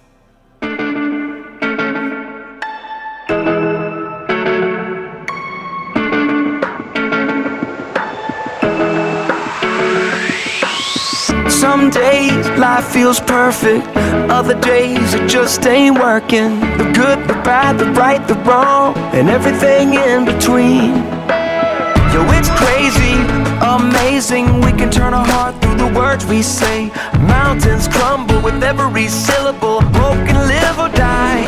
[11.92, 13.86] Days life feels perfect,
[14.30, 16.60] other days it just ain't working.
[16.78, 20.96] The good, the bad, the right, the wrong, and everything in between.
[22.14, 26.90] Yo, it's crazy Amazing, we can turn our heart through the words we say.
[27.28, 29.82] Mountains crumble with every syllable.
[29.82, 31.44] Hope can live or die.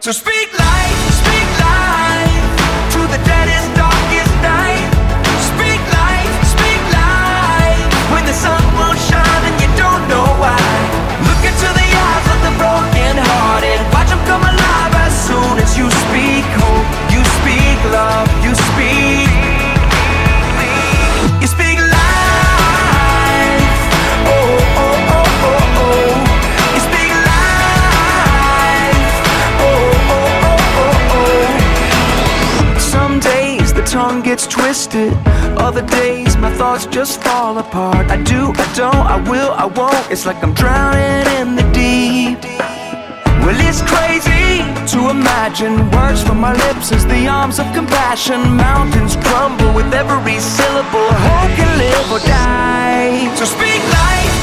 [0.00, 1.05] So speak life
[34.96, 35.26] twisted.
[35.58, 38.10] Other days, my thoughts just fall apart.
[38.10, 40.10] I do, I don't, I will, I won't.
[40.10, 42.42] It's like I'm drowning in the deep.
[43.42, 48.40] Well, it's crazy to imagine words from my lips as the arms of compassion.
[48.56, 51.08] Mountains crumble with every syllable.
[51.26, 53.34] Hope can live or die.
[53.36, 54.35] So speak life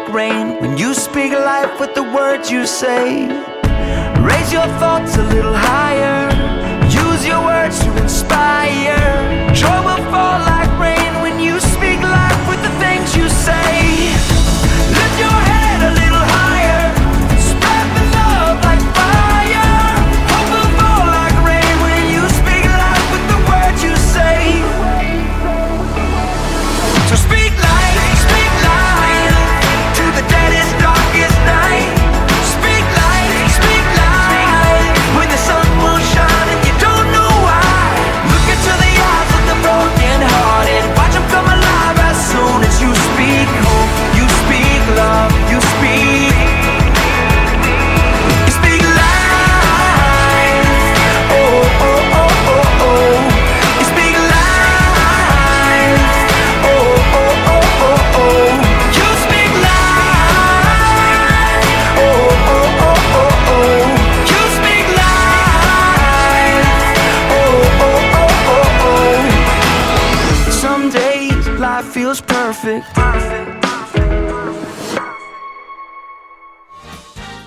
[0.00, 3.26] like rain when you speak life with the words you say.
[4.20, 6.30] Raise your thoughts a little higher.
[6.84, 8.98] Use your words to inspire.
[9.54, 10.59] Trouble fall like
[72.60, 72.94] perfect.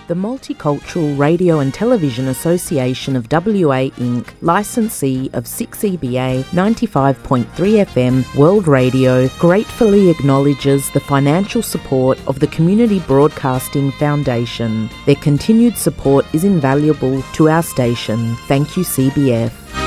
[0.06, 8.68] The Multicultural Radio and Television Association of WA Inc., licensee of 6EBA 95.3 FM World
[8.68, 14.90] Radio, gratefully acknowledges the financial support of the Community Broadcasting Foundation.
[15.06, 18.36] Their continued support is invaluable to our station.
[18.48, 19.83] Thank you, CBF.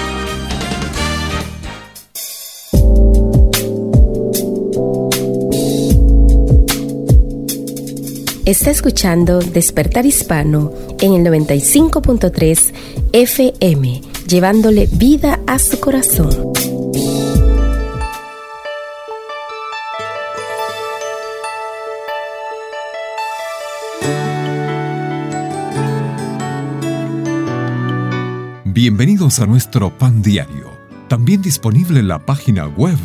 [8.46, 12.72] Está escuchando Despertar Hispano en el 95.3
[13.12, 16.30] FM, llevándole vida a su corazón.
[28.64, 30.70] Bienvenidos a nuestro pan diario,
[31.08, 32.96] también disponible en la página web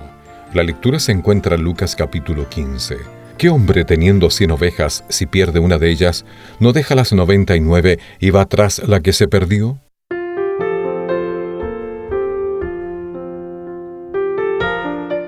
[0.53, 2.99] La lectura se encuentra en Lucas capítulo 15.
[3.37, 6.23] ¿Qué hombre teniendo cien ovejas, si pierde una de ellas,
[6.61, 9.77] no deja las noventa y nueve y va tras la que se perdió?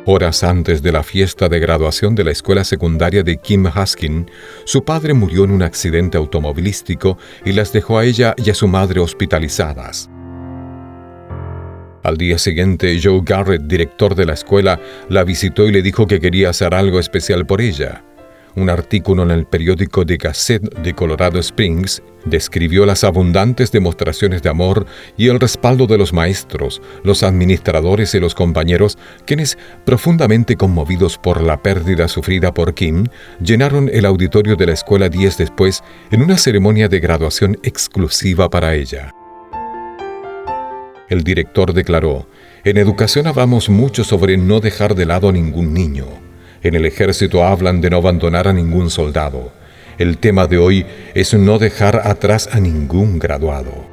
[0.05, 4.31] Horas antes de la fiesta de graduación de la escuela secundaria de Kim Haskin,
[4.63, 8.69] su padre murió en un accidente automovilístico y las dejó a ella y a su
[8.69, 10.09] madre hospitalizadas.
[12.09, 14.79] Al día siguiente, Joe Garrett, director de la escuela,
[15.09, 18.03] la visitó y le dijo que quería hacer algo especial por ella.
[18.55, 24.49] Un artículo en el periódico The Gazette de Colorado Springs describió las abundantes demostraciones de
[24.49, 24.87] amor
[25.17, 28.97] y el respaldo de los maestros, los administradores y los compañeros,
[29.27, 33.05] quienes, profundamente conmovidos por la pérdida sufrida por Kim,
[33.39, 38.73] llenaron el auditorio de la escuela días después en una ceremonia de graduación exclusiva para
[38.73, 39.13] ella.
[41.09, 42.27] El director declaró,
[42.63, 46.05] en educación hablamos mucho sobre no dejar de lado a ningún niño.
[46.61, 49.51] En el ejército hablan de no abandonar a ningún soldado.
[49.97, 50.85] El tema de hoy
[51.15, 53.87] es no dejar atrás a ningún graduado.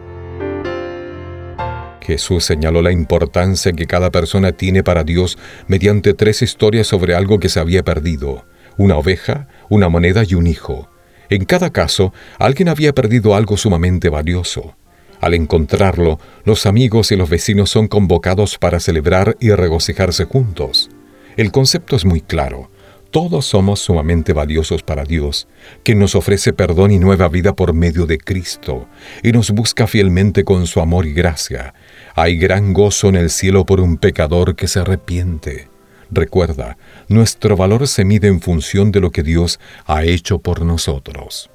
[2.03, 7.41] Jesús señaló la importancia que cada persona tiene para Dios mediante tres historias sobre algo
[7.41, 8.45] que se había perdido,
[8.77, 10.89] una oveja, una moneda y un hijo.
[11.31, 14.77] En cada caso, alguien había perdido algo sumamente valioso.
[15.21, 20.91] Al encontrarlo, los amigos y los vecinos son convocados para celebrar y regocijarse juntos.
[21.37, 22.71] El concepto es muy claro.
[23.11, 25.49] Todos somos sumamente valiosos para Dios,
[25.85, 28.89] que nos ofrece perdón y nueva vida por medio de Cristo,
[29.23, 31.73] y nos busca fielmente con su amor y gracia.
[32.15, 35.69] Hay gran gozo en el cielo por un pecador que se arrepiente.
[36.11, 36.77] Recuerda,
[37.09, 41.51] nuestro valor se mide en función de lo que Dios ha hecho por nosotros.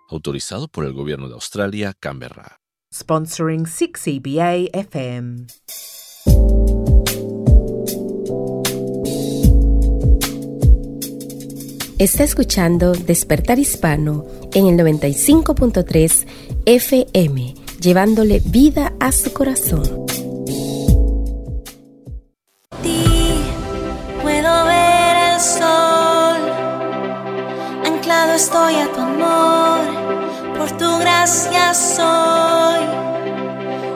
[0.10, 2.60] Autorizado por el Gobierno de Australia, Canberra
[2.92, 5.48] sponsoring 6EBA FM.
[12.00, 16.26] Está escuchando Despertar Hispano en el 95.3
[16.66, 19.84] FM, llevándole vida a su corazón.
[22.82, 23.04] Ti
[24.22, 26.42] puedo ver el sol,
[27.86, 29.79] anclado estoy a tu amor
[30.70, 32.86] por tu gracia soy,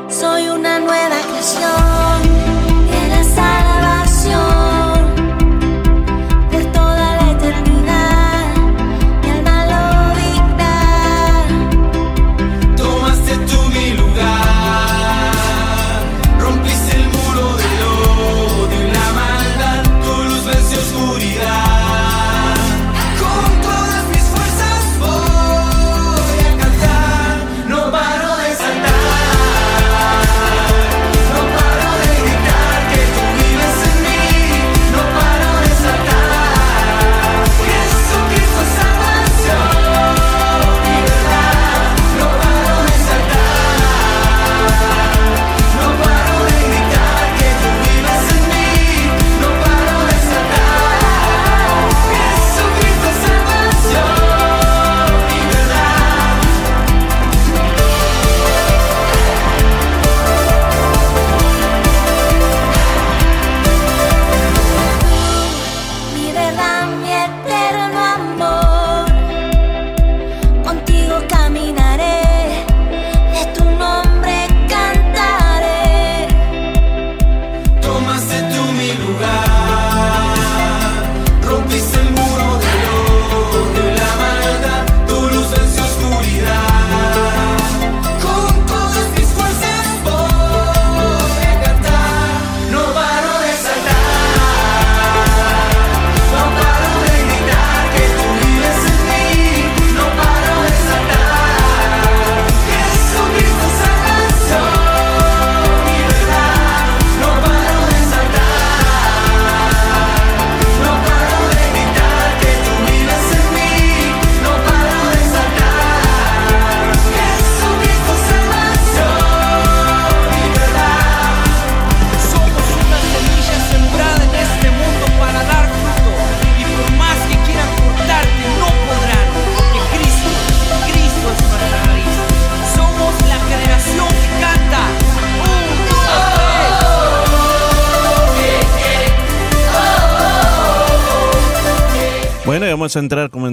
[0.09, 2.12] soy una nueva creación.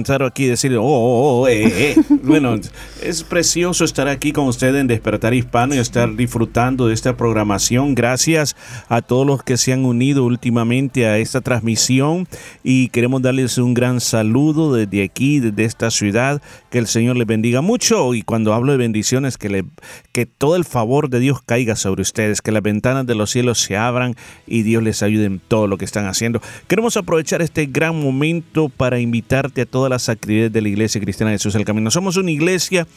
[0.01, 1.95] Entrar, aquí y decir, oh, oh, oh eh, eh.
[2.23, 2.55] bueno,
[3.01, 7.95] es precioso estar aquí con ustedes en Despertar Hispano y estar disfrutando de esta programación.
[7.95, 8.55] Gracias
[8.89, 12.27] a todos los que se han unido últimamente a esta transmisión
[12.63, 16.41] y queremos darles un gran saludo desde aquí, desde esta ciudad.
[16.69, 19.65] Que el Señor les bendiga mucho y cuando hablo de bendiciones, que, le,
[20.11, 23.59] que todo el favor de Dios caiga sobre ustedes, que las ventanas de los cielos
[23.59, 24.15] se abran
[24.47, 26.41] y Dios les ayude en todo lo que están haciendo.
[26.67, 31.31] Queremos aprovechar este gran momento para invitarte a todas las actividades de la Iglesia Cristiana
[31.31, 31.91] de Jesús el Camino.
[31.91, 32.87] Somos una iglesia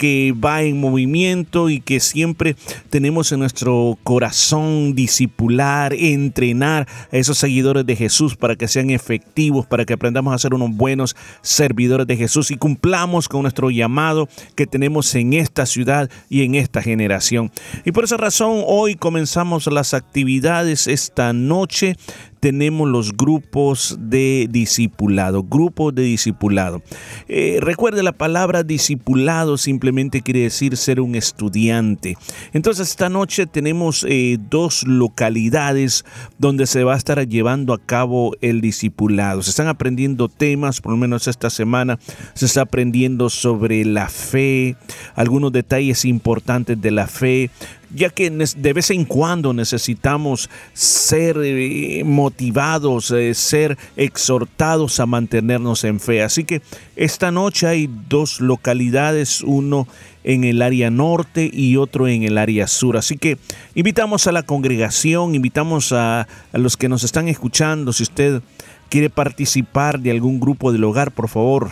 [0.00, 2.56] que va en movimiento y que siempre
[2.88, 9.66] tenemos en nuestro corazón discipular, entrenar a esos seguidores de Jesús para que sean efectivos,
[9.66, 14.26] para que aprendamos a ser unos buenos servidores de Jesús y cumplamos con nuestro llamado
[14.54, 17.52] que tenemos en esta ciudad y en esta generación.
[17.84, 21.96] Y por esa razón hoy comenzamos las actividades esta noche
[22.40, 26.82] tenemos los grupos de discipulado, grupos de discipulado.
[27.28, 32.16] Eh, recuerde, la palabra discipulado simplemente quiere decir ser un estudiante.
[32.52, 36.04] Entonces, esta noche tenemos eh, dos localidades
[36.38, 39.42] donde se va a estar llevando a cabo el discipulado.
[39.42, 41.98] Se están aprendiendo temas, por lo menos esta semana
[42.34, 44.76] se está aprendiendo sobre la fe,
[45.14, 47.50] algunos detalles importantes de la fe,
[47.94, 55.84] ya que de vez en cuando necesitamos ser eh, motivados, eh, ser exhortados a mantenernos
[55.84, 56.22] en fe.
[56.22, 56.62] Así que
[56.96, 59.88] esta noche hay dos localidades, uno
[60.22, 62.96] en el área norte y otro en el área sur.
[62.96, 63.38] Así que
[63.74, 68.42] invitamos a la congregación, invitamos a, a los que nos están escuchando, si usted
[68.90, 71.70] quiere participar de algún grupo del hogar, por favor,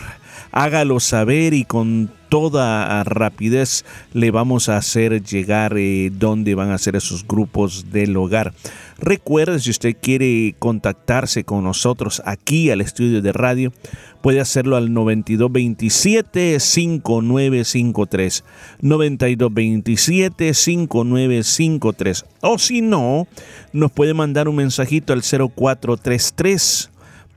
[0.51, 3.83] hágalo saber y con toda rapidez
[4.13, 8.53] le vamos a hacer llegar eh, dónde van a ser esos grupos del hogar.
[8.99, 13.73] Recuerde, si usted quiere contactarse con nosotros aquí al estudio de radio,
[14.21, 18.43] puede hacerlo al 9227 5953
[18.81, 23.27] 9227 5953 o si no,
[23.73, 26.91] nos puede mandar un mensajito al 0433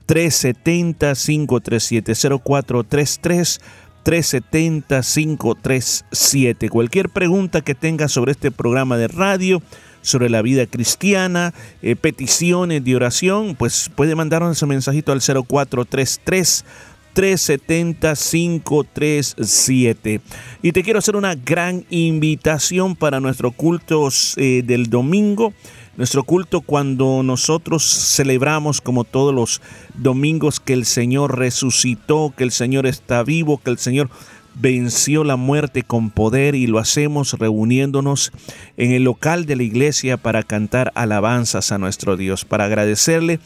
[0.05, 3.61] 370 537 0433
[4.03, 6.69] 370 537.
[6.69, 9.61] Cualquier pregunta que tenga sobre este programa de radio,
[10.01, 16.65] sobre la vida cristiana, eh, peticiones de oración, pues puede mandarnos ese mensajito al 0433
[17.13, 20.21] 370 537.
[20.61, 25.53] Y te quiero hacer una gran invitación para nuestro culto eh, del domingo.
[25.95, 29.61] Nuestro culto cuando nosotros celebramos como todos los
[29.93, 34.09] domingos que el Señor resucitó, que el Señor está vivo, que el Señor
[34.55, 38.31] venció la muerte con poder y lo hacemos reuniéndonos
[38.75, 43.39] en el local de la iglesia para cantar alabanzas a nuestro Dios, para agradecerle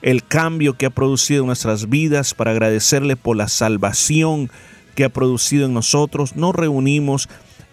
[0.00, 4.50] el cambio que ha producido en nuestras vidas, para agradecerle por la salvación
[4.94, 6.34] que ha producido en nosotros.
[6.34, 7.28] Nos reunimos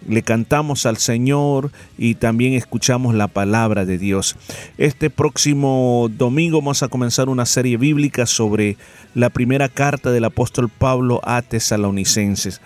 [0.06, 4.36] le cantamos al Señor y también escuchamos la palabra de Dios.
[4.78, 8.76] Este próximo domingo vamos a comenzar una serie bíblica sobre
[9.14, 12.60] la primera carta del apóstol Pablo a tesalonicenses.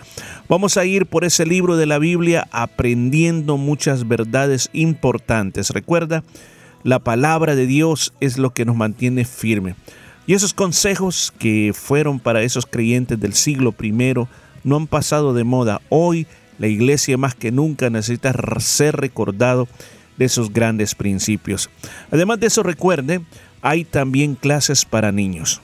[0.48, 5.70] Vamos a ir por ese libro de la Biblia aprendiendo muchas verdades importantes.
[5.70, 6.22] Recuerda,
[6.82, 9.74] la palabra de Dios es lo que nos mantiene firme.
[10.26, 14.28] Y esos consejos que fueron para esos creyentes del siglo primero
[14.62, 15.80] no han pasado de moda.
[15.88, 16.26] Hoy
[16.58, 19.68] la iglesia más que nunca necesita ser recordado
[20.16, 21.70] de esos grandes principios.
[22.10, 23.20] Además de eso, recuerde,
[23.62, 25.60] hay también clases para niños.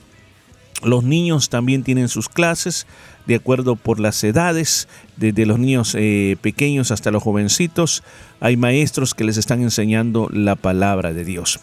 [0.83, 2.87] Los niños también tienen sus clases
[3.27, 8.03] de acuerdo por las edades, desde los niños eh, pequeños hasta los jovencitos.
[8.41, 11.61] Hay maestros que les están enseñando la palabra de Dios.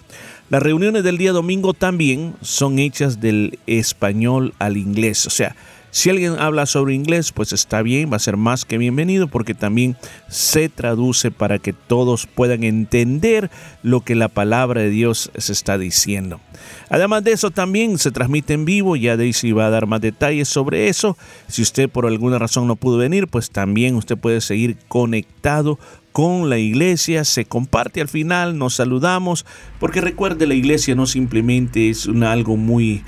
[0.50, 5.56] Las reuniones del día domingo también son hechas del español al inglés, o sea,
[5.96, 9.54] si alguien habla sobre inglés, pues está bien, va a ser más que bienvenido porque
[9.54, 9.96] también
[10.28, 13.50] se traduce para que todos puedan entender
[13.82, 16.42] lo que la palabra de Dios se está diciendo.
[16.90, 20.50] Además de eso, también se transmite en vivo, ya Daisy va a dar más detalles
[20.50, 21.18] sobre eso.
[21.48, 25.80] Si usted por alguna razón no pudo venir, pues también usted puede seguir conectado
[26.16, 29.46] con la iglesia, se comparte al final, nos saludamos,
[29.82, 33.04] porque recuerde, la iglesia no simplemente es un, algo muy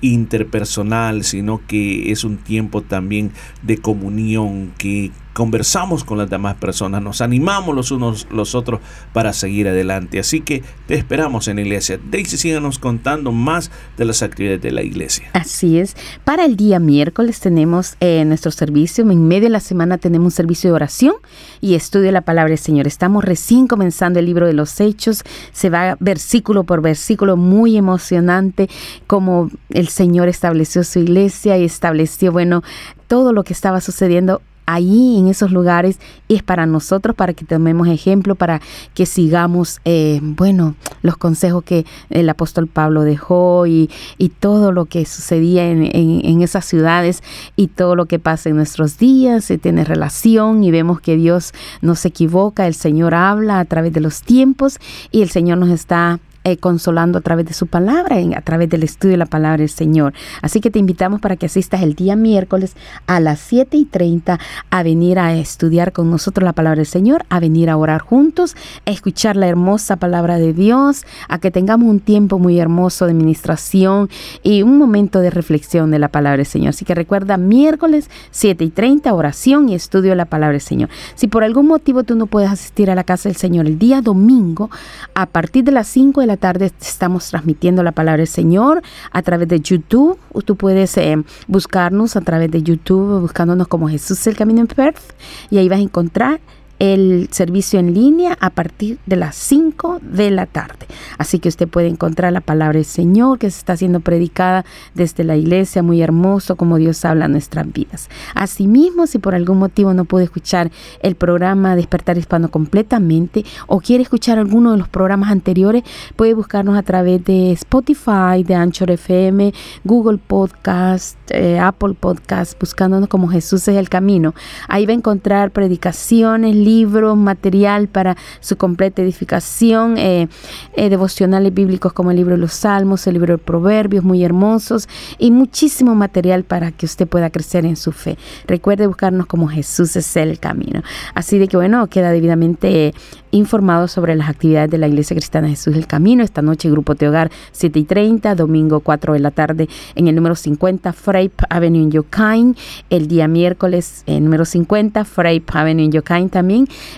[0.00, 3.32] interpersonal, sino que es un tiempo también
[3.62, 8.80] de comunión, que conversamos con las demás personas, nos animamos los unos los otros
[9.12, 10.18] para seguir adelante.
[10.18, 11.98] Así que te esperamos en la iglesia.
[12.10, 15.30] Daisy, síganos contando más de las actividades de la iglesia.
[15.32, 15.96] Así es.
[16.24, 19.08] Para el día miércoles tenemos eh, nuestro servicio.
[19.10, 21.14] En medio de la semana tenemos un servicio de oración
[21.60, 22.86] y estudio de la palabra del Señor.
[22.86, 25.22] Estamos recién comenzando el libro de los Hechos.
[25.52, 28.68] Se va versículo por versículo, muy emocionante,
[29.06, 32.62] como el Señor estableció su iglesia y estableció, bueno,
[33.06, 35.98] todo lo que estaba sucediendo ahí en esos lugares
[36.28, 38.60] es para nosotros, para que tomemos ejemplo, para
[38.94, 44.86] que sigamos, eh, bueno, los consejos que el apóstol Pablo dejó y, y todo lo
[44.86, 47.22] que sucedía en, en, esas ciudades
[47.56, 51.52] y todo lo que pasa en nuestros días, se tiene relación y vemos que Dios
[51.80, 54.78] no se equivoca, el Señor habla a través de los tiempos
[55.10, 58.82] y el Señor nos está eh, consolando a través de su palabra, a través del
[58.82, 60.12] estudio de la palabra del Señor.
[60.40, 62.74] Así que te invitamos para que asistas el día miércoles
[63.06, 64.40] a las 7 y 30
[64.70, 68.56] a venir a estudiar con nosotros la palabra del Señor, a venir a orar juntos,
[68.86, 73.14] a escuchar la hermosa palabra de Dios, a que tengamos un tiempo muy hermoso de
[73.14, 74.08] ministración
[74.42, 76.70] y un momento de reflexión de la palabra del Señor.
[76.70, 80.88] Así que recuerda, miércoles 7 y 30, oración y estudio de la palabra del Señor.
[81.14, 84.02] Si por algún motivo tú no puedes asistir a la casa del Señor el día
[84.02, 84.70] domingo,
[85.14, 89.22] a partir de las 5 de la tarde estamos transmitiendo la palabra del Señor a
[89.22, 90.18] través de YouTube.
[90.44, 91.16] Tú puedes eh,
[91.46, 95.14] buscarnos a través de YouTube, buscándonos como Jesús el Camino en Perth,
[95.50, 96.40] y ahí vas a encontrar
[96.82, 100.88] el servicio en línea a partir de las 5 de la tarde.
[101.16, 105.22] Así que usted puede encontrar la palabra del Señor que se está siendo predicada desde
[105.22, 108.10] la iglesia, muy hermoso como Dios habla nuestras vidas.
[108.34, 110.72] Asimismo, si por algún motivo no puede escuchar
[111.02, 115.84] el programa Despertar Hispano completamente o quiere escuchar alguno de los programas anteriores,
[116.16, 119.54] puede buscarnos a través de Spotify, de Anchor FM,
[119.84, 124.34] Google Podcast, eh, Apple Podcast, buscándonos como Jesús es el camino.
[124.66, 126.71] Ahí va a encontrar predicaciones, libros,
[127.16, 130.28] material para su completa edificación, eh,
[130.74, 134.88] eh, devocionales bíblicos como el libro de los Salmos, el libro de Proverbios, muy hermosos,
[135.18, 138.16] y muchísimo material para que usted pueda crecer en su fe.
[138.46, 140.82] Recuerde buscarnos como Jesús es el camino.
[141.14, 142.94] Así de que bueno, queda debidamente
[143.32, 146.22] informado sobre las actividades de la Iglesia Cristiana Jesús el Camino.
[146.22, 150.36] Esta noche, Grupo Teogar, 7 y 30, domingo 4 de la tarde, en el número
[150.36, 152.56] 50, Frape Avenue en Yokain.
[152.90, 156.51] El día miércoles, el número 50, Frape Avenue en Yokain también.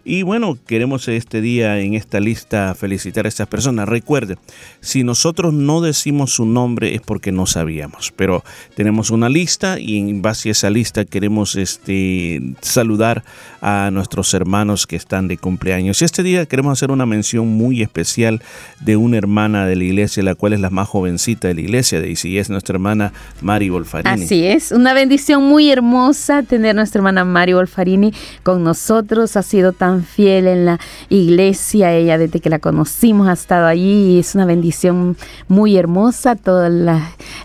[0.05, 3.89] Y bueno, queremos este día en esta lista felicitar a estas personas.
[3.89, 4.37] Recuerde,
[4.79, 8.13] si nosotros no decimos su nombre es porque no sabíamos.
[8.15, 8.41] Pero
[8.73, 13.25] tenemos una lista y en base a esa lista queremos este, saludar
[13.59, 16.01] a nuestros hermanos que están de cumpleaños.
[16.01, 18.41] Y este día queremos hacer una mención muy especial
[18.79, 21.99] de una hermana de la iglesia la cual es la más jovencita de la iglesia,
[21.99, 24.25] de y es nuestra hermana Mari Wolfarini.
[24.25, 28.13] Así es, una bendición muy hermosa tener nuestra hermana Mari Wolfarini
[28.43, 33.33] con nosotros, ha sido tan fiel en la iglesia, ella desde que la conocimos ha
[33.33, 35.17] estado allí y es una bendición
[35.47, 36.71] muy hermosa, todos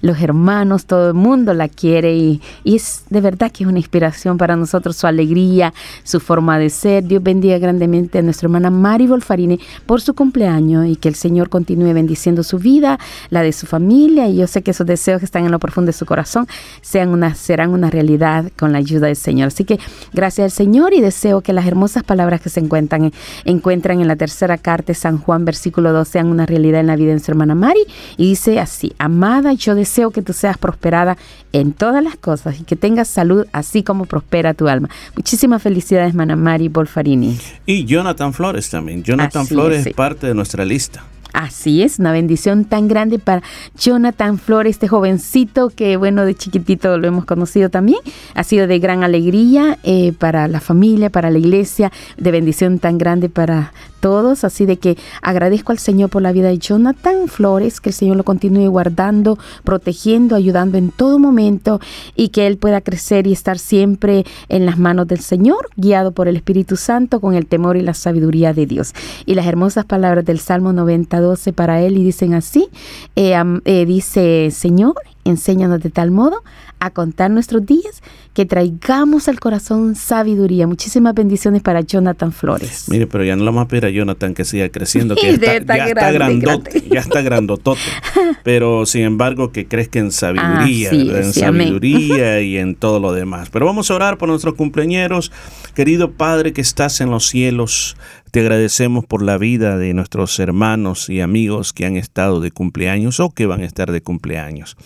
[0.03, 3.79] los hermanos, todo el mundo la quiere y, y es de verdad que es una
[3.79, 5.73] inspiración para nosotros su alegría,
[6.03, 7.05] su forma de ser.
[7.05, 11.49] Dios bendiga grandemente a nuestra hermana Mari Wolfarini por su cumpleaños y que el Señor
[11.49, 12.99] continúe bendiciendo su vida vida,
[13.31, 15.87] la de su familia, y yo sé que esos deseos que están en lo profundo
[15.91, 16.49] de su corazón
[16.83, 19.49] sean una, serán una realidad con la ayuda del Señor.
[19.49, 19.79] Así que
[20.13, 23.13] gracias al Señor y deseo que las hermosas palabras que se encuentran,
[23.45, 26.97] encuentran en la tercera carta de San Juan, versículo 2, sean una realidad en la
[26.97, 27.85] vida de su hermana Mari.
[28.17, 31.17] Y dice así, amada, yo deseo que tú seas prosperada
[31.53, 34.89] en todas las cosas y que tengas salud así como prospera tu alma.
[35.15, 37.39] Muchísimas felicidades, hermana Mari Bolfarini.
[37.65, 39.05] Y Jonathan Flores también.
[39.05, 41.05] Jonathan Flores es parte de nuestra lista.
[41.37, 43.43] Así es, una bendición tan grande para
[43.79, 47.99] Jonathan Flores, este jovencito que, bueno, de chiquitito lo hemos conocido también.
[48.33, 52.97] Ha sido de gran alegría eh, para la familia, para la iglesia, de bendición tan
[52.97, 54.45] grande para todos.
[54.45, 58.17] Así de que agradezco al Señor por la vida de Jonathan Flores, que el Señor
[58.17, 61.81] lo continúe guardando, protegiendo, ayudando en todo momento
[62.15, 66.29] y que él pueda crecer y estar siempre en las manos del Señor, guiado por
[66.29, 68.93] el Espíritu Santo con el temor y la sabiduría de Dios.
[69.25, 72.69] Y las hermosas palabras del Salmo 90, 12 para él y dicen así,
[73.17, 73.35] eh,
[73.65, 74.95] eh, dice, Señor,
[75.29, 76.43] enséñanos de tal modo
[76.79, 78.03] a contar nuestros días
[78.35, 80.67] que traigamos al corazón sabiduría.
[80.67, 82.87] Muchísimas bendiciones para Jonathan Flores.
[82.89, 85.55] Mire, pero ya no lo vamos a pedir a Jonathan que siga creciendo, que ya
[85.55, 87.81] está, ya está grandote, ya está grandotote.
[88.45, 93.51] Pero sin embargo que crezca en sabiduría, en sabiduría y en todo lo demás.
[93.51, 95.33] Pero vamos a orar por nuestros cumpleaños.
[95.75, 97.97] Querido Padre que estás en los cielos,
[98.37, 103.19] te agradecemos por la vida de nuestros hermanos y amigos que han estado de cumpleaños
[103.19, 104.77] o que van a estar de cumpleaños.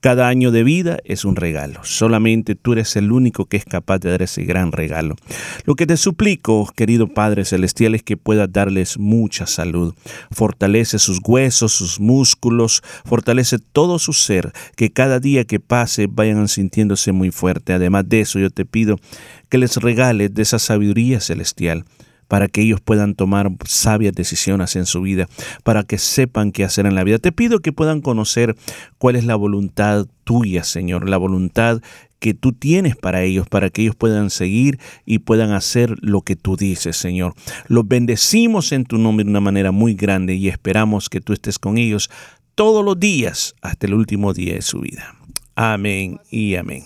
[0.00, 1.80] Cada año de vida es un regalo.
[1.84, 5.16] Solamente tú eres el único que es capaz de dar ese gran regalo.
[5.64, 9.94] Lo que te suplico, querido Padre Celestial, es que puedas darles mucha salud.
[10.30, 16.46] Fortalece sus huesos, sus músculos, fortalece todo su ser, que cada día que pase vayan
[16.46, 17.72] sintiéndose muy fuerte.
[17.72, 19.00] Además de eso, yo te pido
[19.48, 21.86] que les regales de esa sabiduría celestial
[22.28, 25.28] para que ellos puedan tomar sabias decisiones en su vida,
[25.64, 27.18] para que sepan qué hacer en la vida.
[27.18, 28.54] Te pido que puedan conocer
[28.98, 31.80] cuál es la voluntad tuya, Señor, la voluntad
[32.18, 36.36] que tú tienes para ellos, para que ellos puedan seguir y puedan hacer lo que
[36.36, 37.34] tú dices, Señor.
[37.68, 41.58] Los bendecimos en tu nombre de una manera muy grande y esperamos que tú estés
[41.58, 42.10] con ellos
[42.54, 45.14] todos los días hasta el último día de su vida.
[45.54, 46.82] Amén y amén.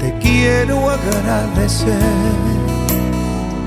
[0.00, 1.92] Te quiero agradecer.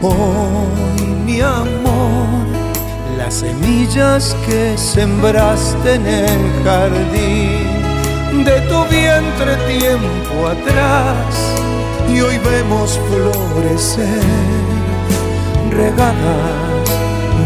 [0.02, 2.46] Hoy, mi amor,
[3.18, 11.36] las semillas que sembraste en el jardín de tu vientre tiempo atrás
[12.10, 14.24] y hoy vemos florecer
[15.70, 16.90] regadas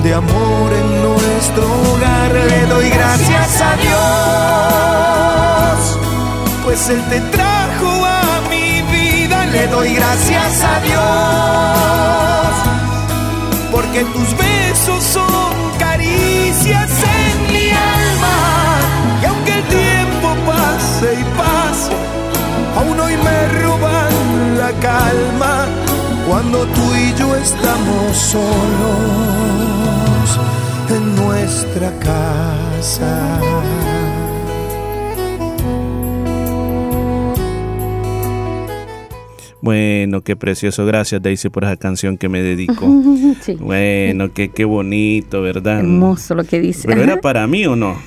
[0.04, 2.32] de amor en nuestro hogar.
[2.34, 5.05] Le doy gracias a Dios
[6.66, 9.46] pues Él te trajo a mi vida.
[9.46, 12.52] Le doy gracias a Dios,
[13.72, 16.92] porque tus besos son caricias
[17.22, 18.38] en mi alma.
[19.22, 21.94] Y aunque el tiempo pase y pase,
[22.78, 25.68] aún hoy me roban la calma
[26.28, 29.06] cuando tú y yo estamos solos
[30.90, 33.40] en nuestra casa.
[39.66, 40.86] Bueno, qué precioso.
[40.86, 42.86] Gracias, Daisy, por esa canción que me dedicó.
[43.60, 45.80] Bueno, qué, qué bonito, ¿verdad?
[45.80, 46.88] Hermoso lo que dice.
[46.88, 47.98] ¿Pero era para mí o no?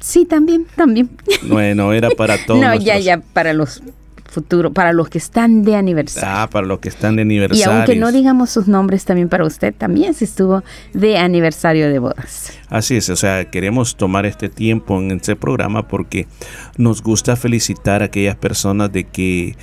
[0.00, 1.10] Sí, también, también.
[1.48, 2.60] Bueno, era para todos.
[2.60, 3.82] no, ya, ya, para los
[4.28, 6.28] futuros, para los que están de aniversario.
[6.30, 7.72] Ah, para los que están de aniversario.
[7.72, 10.62] Y aunque no digamos sus nombres también para usted, también se estuvo
[10.92, 12.52] de aniversario de bodas.
[12.68, 16.26] Así es, o sea, queremos tomar este tiempo en este programa porque
[16.76, 19.56] nos gusta felicitar a aquellas personas de que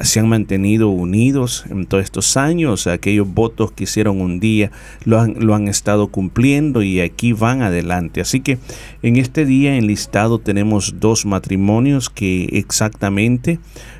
[0.00, 4.70] se han mantenido unidos en todos estos años, aquellos votos que hicieron un día
[5.04, 8.20] lo han, estado cumpliendo y aquí van adelante.
[8.20, 8.58] Así que
[9.02, 13.58] en este día enlistado tenemos dos matrimonios que exactamente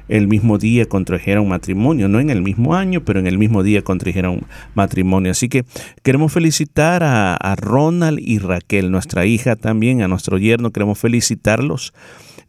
[0.09, 3.82] el mismo día contrajeron matrimonio, no en el mismo año, pero en el mismo día
[3.82, 5.30] contrajeron matrimonio.
[5.30, 5.64] Así que
[6.03, 11.95] queremos felicitar a, a Ronald y Raquel, nuestra hija también, a nuestro yerno, queremos felicitarlos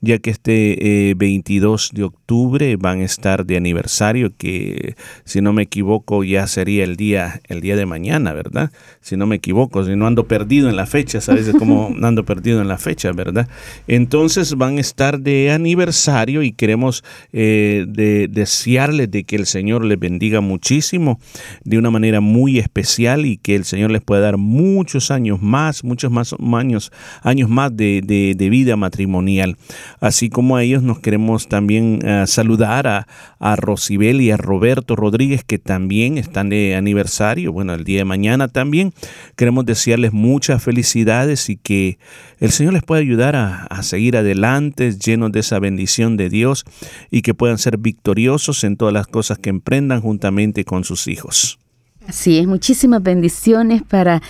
[0.04, 5.54] ya que este 22 eh, de octubre van a estar de aniversario, que si no
[5.54, 8.74] me equivoco ya sería el día, el día de mañana, ¿verdad?
[9.00, 12.62] Si no me equivoco, si no ando perdido en la fecha, ¿sabes cómo ando perdido
[12.62, 13.48] en la fecha, verdad?
[13.88, 19.86] Entonces van a estar de aniversario y queremos eh, de, desearles de que el Señor
[19.86, 21.18] les bendiga muchísimo,
[21.64, 25.86] de una manera muy especial y que el Señor les pueda dar muchos años más,
[25.86, 26.92] muchos más años,
[27.22, 29.56] años más de, de vida matrimonial.
[30.00, 33.08] Así como a ellos nos queremos también eh, saludar a,
[33.40, 38.06] a Rosibel y a Roberto Rodríguez que también están de aniversario, bueno, el día de
[38.06, 38.94] mañana también.
[39.36, 41.98] Queremos desearles muchas felicidades y que
[42.40, 46.66] el Señor les pueda ayudar a, a seguir adelante llenos de esa bendición de Dios
[47.12, 51.60] y que puedan ser victoriosos en todas las cosas que emprendan juntamente con sus hijos.
[52.08, 54.22] Así es, muchísimas bendiciones para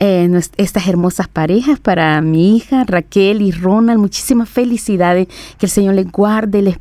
[0.00, 5.28] eh, estas hermosas parejas, para mi hija Raquel y Ronald, muchísimas felicidades,
[5.58, 6.78] que el Señor les guarde, les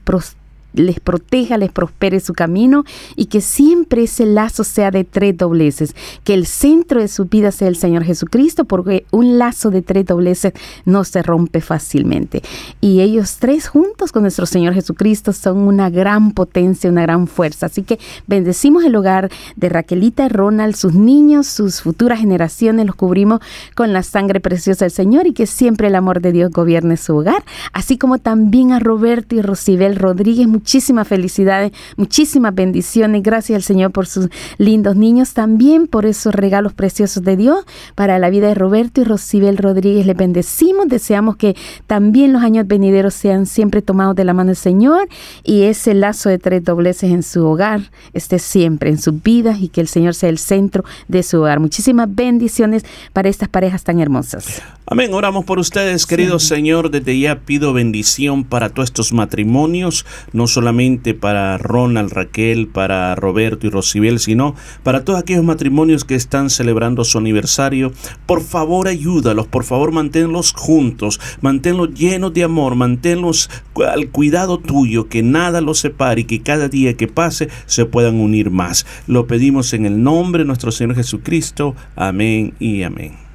[0.73, 2.83] les proteja, les prospere su camino
[3.15, 7.51] y que siempre ese lazo sea de tres dobleces, que el centro de su vida
[7.51, 10.53] sea el Señor Jesucristo, porque un lazo de tres dobleces
[10.85, 12.41] no se rompe fácilmente.
[12.81, 17.67] Y ellos tres juntos con nuestro Señor Jesucristo son una gran potencia, una gran fuerza.
[17.67, 22.95] Así que bendecimos el hogar de Raquelita y Ronald, sus niños, sus futuras generaciones, los
[22.95, 23.39] cubrimos
[23.75, 27.17] con la sangre preciosa del Señor y que siempre el amor de Dios gobierne su
[27.17, 27.43] hogar,
[27.73, 33.91] así como también a Roberto y Rosibel Rodríguez, muchísimas felicidades, muchísimas bendiciones, gracias al Señor
[33.91, 37.63] por sus lindos niños, también por esos regalos preciosos de Dios
[37.95, 40.05] para la vida de Roberto y Rosibel Rodríguez.
[40.05, 41.55] Les bendecimos, deseamos que
[41.87, 45.07] también los años venideros sean siempre tomados de la mano del Señor
[45.45, 49.69] y ese lazo de tres dobleces en su hogar esté siempre en sus vidas y
[49.69, 51.61] que el Señor sea el centro de su hogar.
[51.61, 52.83] Muchísimas bendiciones
[53.13, 54.61] para estas parejas tan hermosas.
[54.91, 55.13] Amén.
[55.13, 56.89] Oramos por ustedes, querido Señor.
[56.89, 60.03] Desde ya pido bendición para todos estos matrimonios,
[60.49, 66.49] solamente para Ronald, Raquel, para Roberto y Rosibel, sino para todos aquellos matrimonios que están
[66.49, 67.93] celebrando su aniversario.
[68.25, 73.49] Por favor, ayúdalos, por favor, manténlos juntos, manténlos llenos de amor, manténlos
[73.87, 78.19] al cuidado tuyo, que nada los separe y que cada día que pase se puedan
[78.19, 78.85] unir más.
[79.07, 81.75] Lo pedimos en el nombre de nuestro Señor Jesucristo.
[81.95, 83.28] Amén y amén.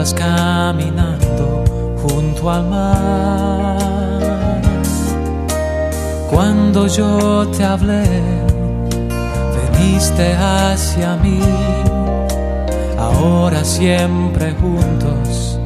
[0.00, 1.64] Estabas caminando
[2.00, 3.78] junto al mar.
[6.30, 8.06] Cuando yo te hablé,
[9.56, 11.40] veniste hacia mí.
[12.96, 15.58] Ahora siempre juntos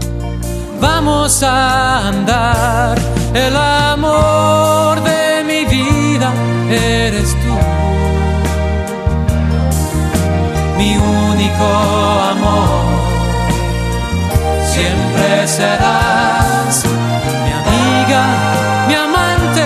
[0.80, 2.98] vamos a andar.
[3.34, 6.32] El amor de mi vida
[6.70, 7.54] eres tú,
[10.78, 11.64] mi único
[12.30, 12.91] amor.
[15.22, 18.24] Siempre serás mi amiga,
[18.88, 19.62] mi amante,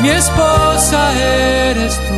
[0.00, 2.14] mi esposa eres tú,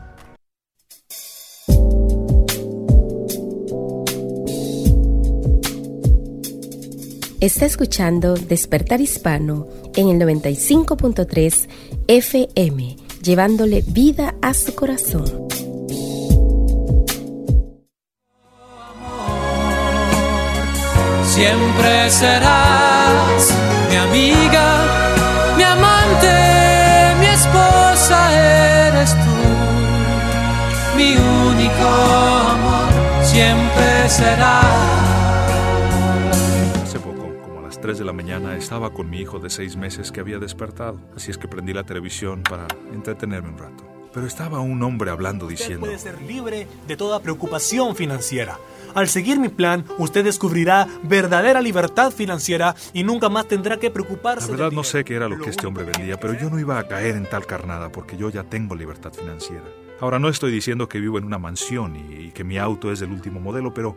[7.41, 11.69] Está escuchando Despertar Hispano en el 95.3
[12.07, 15.49] FM, llevándole vida a su corazón.
[21.25, 23.53] Siempre serás
[23.91, 24.67] mi amiga,
[25.57, 26.35] mi amante,
[27.19, 29.37] mi esposa eres tú,
[30.97, 32.89] mi único amor.
[33.25, 35.28] Siempre serás.
[37.89, 41.31] 3 de la mañana, estaba con mi hijo de 6 meses que había despertado, así
[41.31, 43.83] es que prendí la televisión para entretenerme un rato.
[44.13, 45.87] Pero estaba un hombre hablando diciendo...
[45.87, 48.59] puede ser libre de toda preocupación financiera.
[48.95, 54.49] Al seguir mi plan, usted descubrirá verdadera libertad financiera y nunca más tendrá que preocuparse.
[54.49, 56.79] La verdad no sé qué era lo que este hombre vendía, pero yo no iba
[56.79, 59.65] a caer en tal carnada porque yo ya tengo libertad financiera.
[59.99, 63.01] Ahora no estoy diciendo que vivo en una mansión y, y que mi auto es
[63.01, 63.97] del último modelo, pero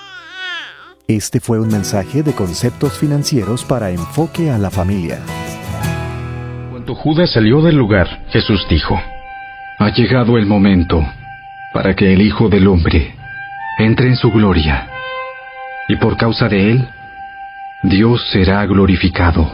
[1.07, 5.19] Este fue un mensaje de conceptos financieros para enfoque a la familia.
[6.69, 8.99] Cuando Judas salió del lugar, Jesús dijo,
[9.79, 11.05] Ha llegado el momento
[11.73, 13.15] para que el Hijo del Hombre
[13.77, 14.87] entre en su gloria,
[15.87, 16.87] y por causa de él,
[17.83, 19.51] Dios será glorificado.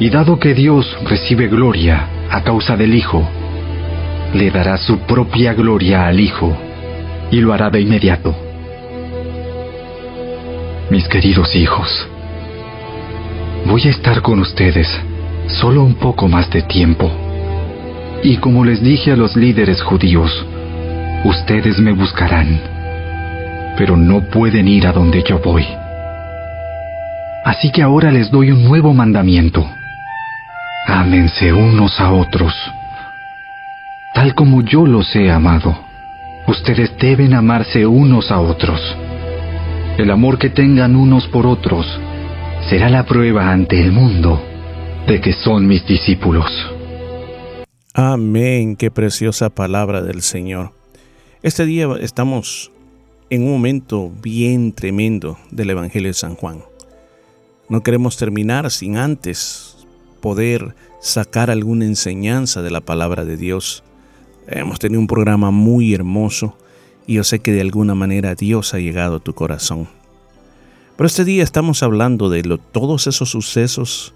[0.00, 3.28] Y dado que Dios recibe gloria a causa del Hijo,
[4.34, 6.56] le dará su propia gloria al Hijo,
[7.30, 8.34] y lo hará de inmediato.
[10.90, 11.88] Mis queridos hijos,
[13.66, 14.86] voy a estar con ustedes
[15.46, 17.10] solo un poco más de tiempo.
[18.22, 20.44] Y como les dije a los líderes judíos,
[21.24, 22.60] ustedes me buscarán,
[23.78, 25.66] pero no pueden ir a donde yo voy.
[27.46, 29.66] Así que ahora les doy un nuevo mandamiento.
[30.86, 32.54] Ámense unos a otros.
[34.12, 35.76] Tal como yo los he amado,
[36.46, 38.80] ustedes deben amarse unos a otros.
[39.96, 41.86] El amor que tengan unos por otros
[42.68, 44.42] será la prueba ante el mundo
[45.06, 46.50] de que son mis discípulos.
[47.94, 50.72] Amén, qué preciosa palabra del Señor.
[51.44, 52.72] Este día estamos
[53.30, 56.64] en un momento bien tremendo del Evangelio de San Juan.
[57.68, 59.76] No queremos terminar sin antes
[60.20, 63.84] poder sacar alguna enseñanza de la palabra de Dios.
[64.48, 66.56] Hemos tenido un programa muy hermoso
[67.06, 69.88] y yo sé que de alguna manera Dios ha llegado a tu corazón.
[70.96, 74.14] Pero este día estamos hablando de todos esos sucesos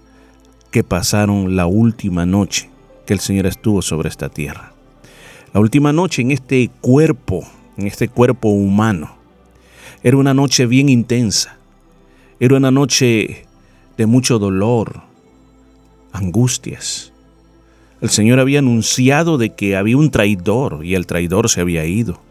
[0.71, 2.69] que pasaron la última noche
[3.05, 4.73] que el Señor estuvo sobre esta tierra.
[5.53, 7.43] La última noche en este cuerpo,
[7.77, 9.17] en este cuerpo humano.
[10.03, 11.57] Era una noche bien intensa.
[12.39, 13.45] Era una noche
[13.97, 15.01] de mucho dolor,
[16.13, 17.11] angustias.
[17.99, 22.21] El Señor había anunciado de que había un traidor y el traidor se había ido.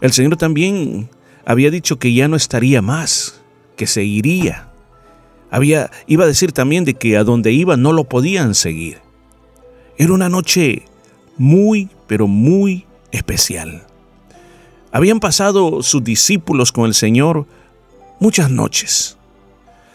[0.00, 1.08] El Señor también
[1.44, 3.40] había dicho que ya no estaría más,
[3.76, 4.68] que se iría.
[5.50, 8.98] Había, iba a decir también de que a donde iba no lo podían seguir.
[9.96, 10.84] Era una noche
[11.36, 13.84] muy, pero muy especial.
[14.92, 17.46] Habían pasado sus discípulos con el Señor
[18.20, 19.16] muchas noches.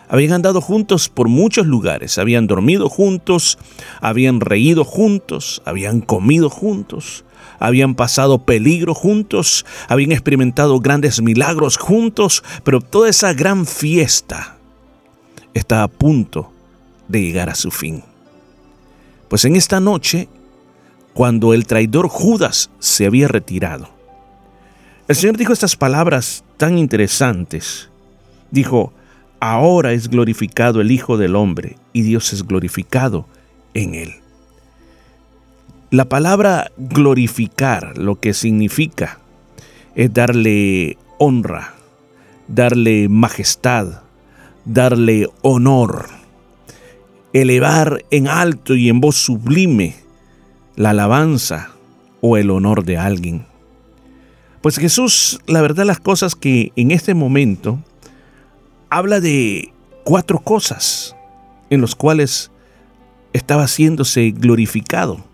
[0.09, 3.57] Habían andado juntos por muchos lugares, habían dormido juntos,
[4.01, 7.25] habían reído juntos, habían comido juntos,
[7.63, 14.57] habían pasado peligro juntos, habían experimentado grandes milagros juntos, pero toda esa gran fiesta
[15.53, 16.51] está a punto
[17.07, 18.03] de llegar a su fin.
[19.29, 20.27] Pues en esta noche,
[21.13, 23.87] cuando el traidor Judas se había retirado,
[25.07, 27.89] el Señor dijo estas palabras tan interesantes.
[28.51, 28.91] Dijo,
[29.39, 33.25] ahora es glorificado el Hijo del Hombre y Dios es glorificado
[33.73, 34.22] en él.
[35.93, 39.19] La palabra glorificar lo que significa
[39.93, 41.75] es darle honra,
[42.47, 44.01] darle majestad,
[44.65, 46.07] darle honor,
[47.31, 49.93] elevar en alto y en voz sublime
[50.75, 51.69] la alabanza
[52.21, 53.45] o el honor de alguien.
[54.63, 57.77] Pues Jesús, la verdad las cosas que en este momento
[58.89, 59.71] habla de
[60.03, 61.15] cuatro cosas
[61.69, 62.49] en los cuales
[63.31, 65.31] estaba haciéndose glorificado.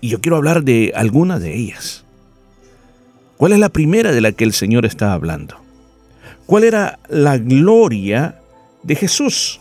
[0.00, 2.04] Y yo quiero hablar de alguna de ellas.
[3.36, 5.56] ¿Cuál es la primera de la que el Señor está hablando?
[6.46, 8.40] ¿Cuál era la gloria
[8.82, 9.60] de Jesús?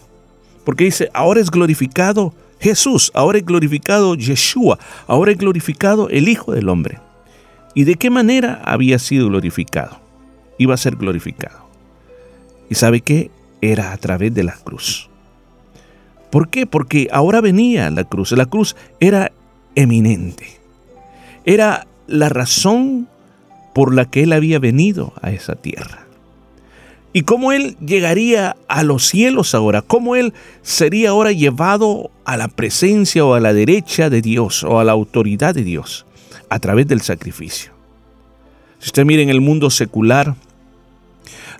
[0.65, 6.51] Porque dice, ahora es glorificado Jesús, ahora es glorificado Yeshua, ahora es glorificado el Hijo
[6.51, 6.99] del Hombre.
[7.73, 9.99] ¿Y de qué manera había sido glorificado?
[10.57, 11.69] Iba a ser glorificado.
[12.69, 13.31] ¿Y sabe qué?
[13.61, 15.09] Era a través de la cruz.
[16.29, 16.65] ¿Por qué?
[16.65, 18.31] Porque ahora venía la cruz.
[18.33, 19.31] La cruz era
[19.75, 20.59] eminente.
[21.45, 23.07] Era la razón
[23.73, 26.05] por la que Él había venido a esa tierra.
[27.11, 32.47] Y cómo Él llegaría a los cielos ahora, cómo Él sería ahora llevado a la
[32.47, 36.05] presencia o a la derecha de Dios o a la autoridad de Dios
[36.49, 37.71] a través del sacrificio.
[38.79, 40.35] Si usted mira en el mundo secular,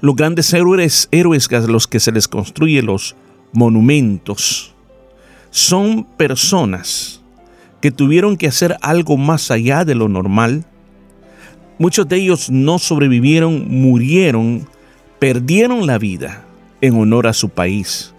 [0.02, 3.16] los grandes héroes, héroes a los que se les construye los
[3.52, 4.74] monumentos,
[5.52, 7.19] son personas
[7.82, 10.66] que tuvieron que hacer algo más allá de lo normal.
[11.78, 14.68] Muchos de ellos no sobrevivieron, murieron,
[15.20, 16.46] perdieron la vida
[16.82, 18.14] en honor a su país,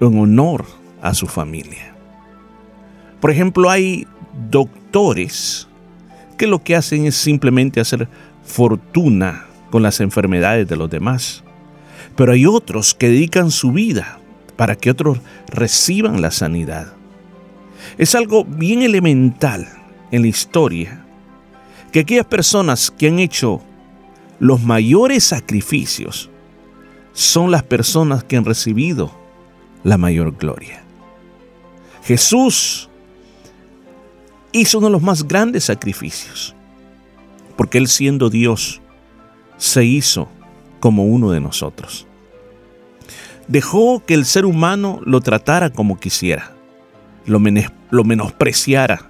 [0.00, 0.64] en honor
[1.00, 1.94] a su familia.
[3.20, 4.06] Por ejemplo, hay
[4.50, 5.68] doctores
[6.36, 8.08] que lo que hacen es simplemente hacer
[8.42, 11.44] fortuna con las enfermedades de los demás.
[12.16, 14.18] Pero hay otros que dedican su vida
[14.56, 16.94] para que otros reciban la sanidad.
[17.98, 19.68] Es algo bien elemental
[20.10, 21.04] en la historia
[21.92, 23.60] que aquellas personas que han hecho
[24.38, 26.30] los mayores sacrificios
[27.12, 29.10] son las personas que han recibido
[29.82, 30.82] la mayor gloria.
[32.04, 32.88] Jesús
[34.52, 36.54] hizo uno de los más grandes sacrificios,
[37.56, 38.80] porque Él siendo Dios,
[39.56, 40.28] se hizo
[40.80, 42.06] como uno de nosotros.
[43.48, 46.54] Dejó que el ser humano lo tratara como quisiera,
[47.26, 47.40] lo,
[47.90, 49.08] lo menospreciara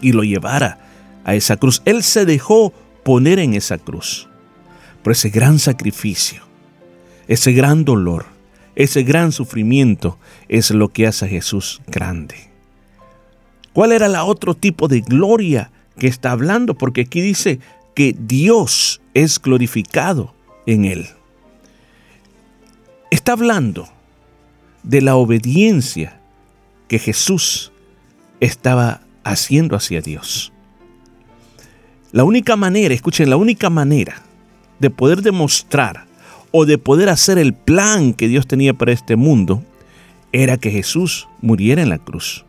[0.00, 0.78] y lo llevara
[1.24, 1.82] a esa cruz.
[1.84, 2.72] Él se dejó
[3.04, 4.28] poner en esa cruz.
[5.02, 6.42] Por ese gran sacrificio,
[7.26, 8.26] ese gran dolor,
[8.76, 10.18] ese gran sufrimiento
[10.48, 12.50] es lo que hace a Jesús grande.
[13.72, 16.74] ¿Cuál era la otro tipo de gloria que está hablando?
[16.74, 17.60] Porque aquí dice
[17.94, 20.34] que Dios es glorificado
[20.66, 21.06] en él.
[23.10, 23.88] Está hablando
[24.82, 26.19] de la obediencia
[26.90, 27.70] que Jesús
[28.40, 30.52] estaba haciendo hacia Dios.
[32.10, 34.22] La única manera, escuchen, la única manera
[34.80, 36.06] de poder demostrar
[36.50, 39.62] o de poder hacer el plan que Dios tenía para este mundo
[40.32, 42.44] era que Jesús muriera en la cruz.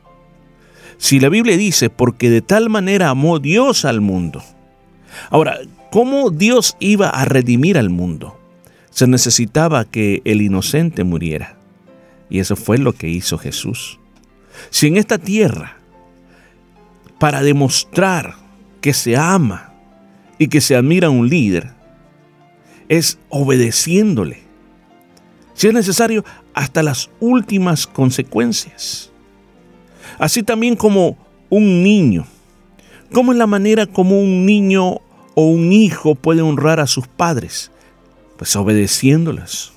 [0.98, 4.42] Si la Biblia dice, porque de tal manera amó Dios al mundo.
[5.30, 5.60] Ahora,
[5.92, 8.40] ¿cómo Dios iba a redimir al mundo?
[8.90, 11.60] Se necesitaba que el inocente muriera.
[12.28, 14.01] Y eso fue lo que hizo Jesús.
[14.70, 15.78] Si en esta tierra,
[17.20, 18.36] para demostrar
[18.82, 19.74] que se ama
[20.38, 21.72] y que se admira a un líder,
[22.90, 24.42] es obedeciéndole.
[25.54, 29.12] Si es necesario, hasta las últimas consecuencias.
[30.18, 31.18] Así también como
[31.50, 32.26] un niño.
[33.14, 35.00] ¿Cómo es la manera como un niño
[35.36, 37.72] o un hijo puede honrar a sus padres?
[38.38, 39.74] Pues obedeciéndoles.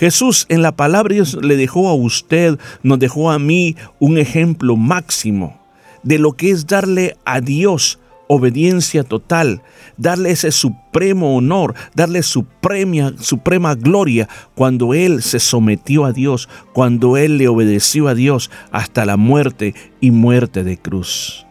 [0.00, 5.60] Jesús en la palabra le dejó a usted, nos dejó a mí un ejemplo máximo
[6.02, 9.60] de lo que es darle a Dios obediencia total,
[9.98, 17.18] darle ese supremo honor, darle suprema, suprema gloria cuando Él se sometió a Dios, cuando
[17.18, 21.44] Él le obedeció a Dios hasta la muerte y muerte de cruz.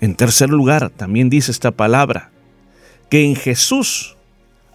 [0.00, 2.30] En tercer lugar, también dice esta palabra,
[3.10, 4.16] que en Jesús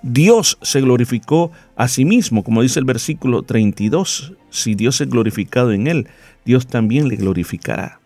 [0.08, 5.72] Dios se glorificó a sí mismo, como dice el versículo 32, si Dios es glorificado
[5.72, 6.08] en Él,
[6.46, 8.00] Dios también le glorificará.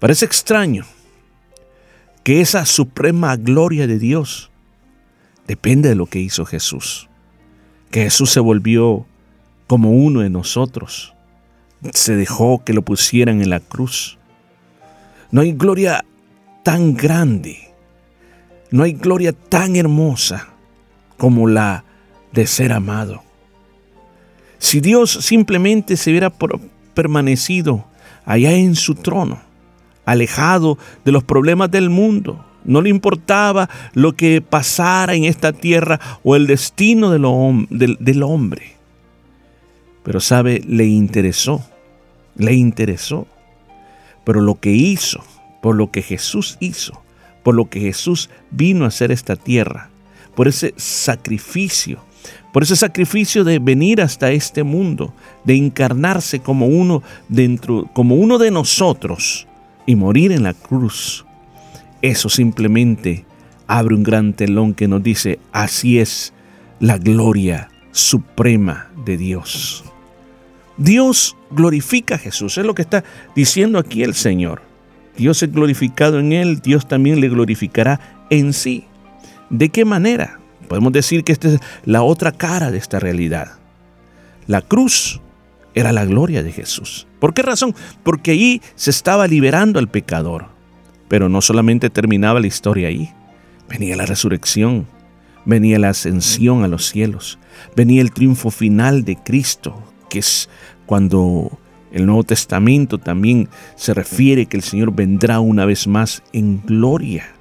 [0.00, 0.84] Parece extraño
[2.24, 4.50] que esa suprema gloria de Dios
[5.46, 7.08] depende de lo que hizo Jesús.
[7.92, 9.06] Que Jesús se volvió
[9.68, 11.14] como uno de nosotros.
[11.92, 14.18] Se dejó que lo pusieran en la cruz.
[15.30, 16.04] No hay gloria
[16.64, 17.58] tan grande,
[18.72, 20.49] no hay gloria tan hermosa
[21.20, 21.84] como la
[22.32, 23.22] de ser amado.
[24.58, 26.32] Si Dios simplemente se hubiera
[26.94, 27.84] permanecido
[28.24, 29.38] allá en su trono,
[30.06, 32.42] alejado de los problemas del mundo.
[32.64, 38.76] No le importaba lo que pasara en esta tierra o el destino del, hombre.
[40.02, 41.62] Pero sabe, le interesó,
[42.34, 43.26] le interesó.
[44.24, 45.22] Pero lo que hizo,
[45.60, 47.02] por lo que Jesús hizo,
[47.42, 49.89] por lo que Jesús vino a hacer esta tierra,
[50.40, 52.02] por ese sacrificio,
[52.50, 55.12] por ese sacrificio de venir hasta este mundo,
[55.44, 59.46] de encarnarse como uno dentro, como uno de nosotros,
[59.84, 61.26] y morir en la cruz,
[62.00, 63.26] eso simplemente
[63.66, 66.32] abre un gran telón que nos dice, así es
[66.78, 69.84] la gloria suprema de Dios.
[70.78, 73.04] Dios glorifica a Jesús, es lo que está
[73.36, 74.62] diciendo aquí el Señor.
[75.18, 78.86] Dios es glorificado en Él, Dios también le glorificará en sí.
[79.50, 80.38] ¿De qué manera?
[80.68, 83.58] Podemos decir que esta es la otra cara de esta realidad.
[84.46, 85.20] La cruz
[85.74, 87.06] era la gloria de Jesús.
[87.18, 87.74] ¿Por qué razón?
[88.02, 90.46] Porque ahí se estaba liberando al pecador.
[91.08, 93.12] Pero no solamente terminaba la historia ahí.
[93.68, 94.86] Venía la resurrección,
[95.44, 97.38] venía la ascensión a los cielos,
[97.76, 100.48] venía el triunfo final de Cristo, que es
[100.86, 101.58] cuando
[101.92, 107.32] el Nuevo Testamento también se refiere que el Señor vendrá una vez más en gloria.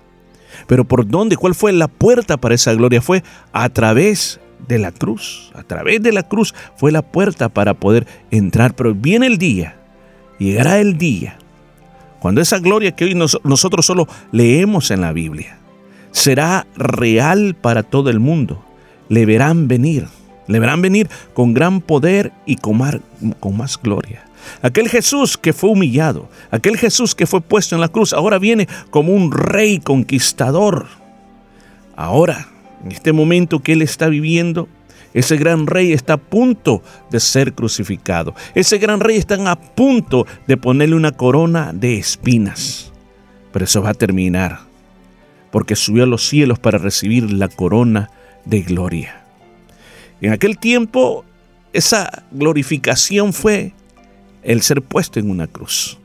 [0.68, 1.38] Pero ¿por dónde?
[1.38, 3.02] ¿Cuál fue la puerta para esa gloria?
[3.02, 3.23] Fue
[3.53, 5.52] a través de la cruz.
[5.56, 8.76] A través de la cruz fue la puerta para poder entrar.
[8.76, 9.76] Pero viene el día,
[10.38, 11.38] llegará el día,
[12.19, 15.60] cuando esa gloria que hoy nosotros solo leemos en la Biblia
[16.11, 18.64] será real para todo el mundo.
[19.07, 20.07] Le verán venir,
[20.48, 24.26] Le verán venir con gran poder y con, más gloria.
[24.61, 28.68] Aquel Jesús que fue humillado, aquel Jesús que fue puesto en la cruz, ahora viene
[28.90, 30.88] como un rey conquistador.
[31.95, 32.48] Ahora,
[32.84, 34.68] en este momento que Él está viviendo,
[35.14, 38.36] ese gran rey está a punto de ser crucificado.
[38.53, 42.91] Ese gran rey está a punto de ponerle una corona de espinas.
[43.52, 44.60] Pero eso va a terminar,
[45.52, 48.11] porque subió a los cielos para recibir la corona
[48.45, 49.24] de gloria.
[50.22, 51.26] En aquel tiempo,
[51.74, 53.74] esa glorificación fue
[54.44, 55.98] el ser puesto en una cruz.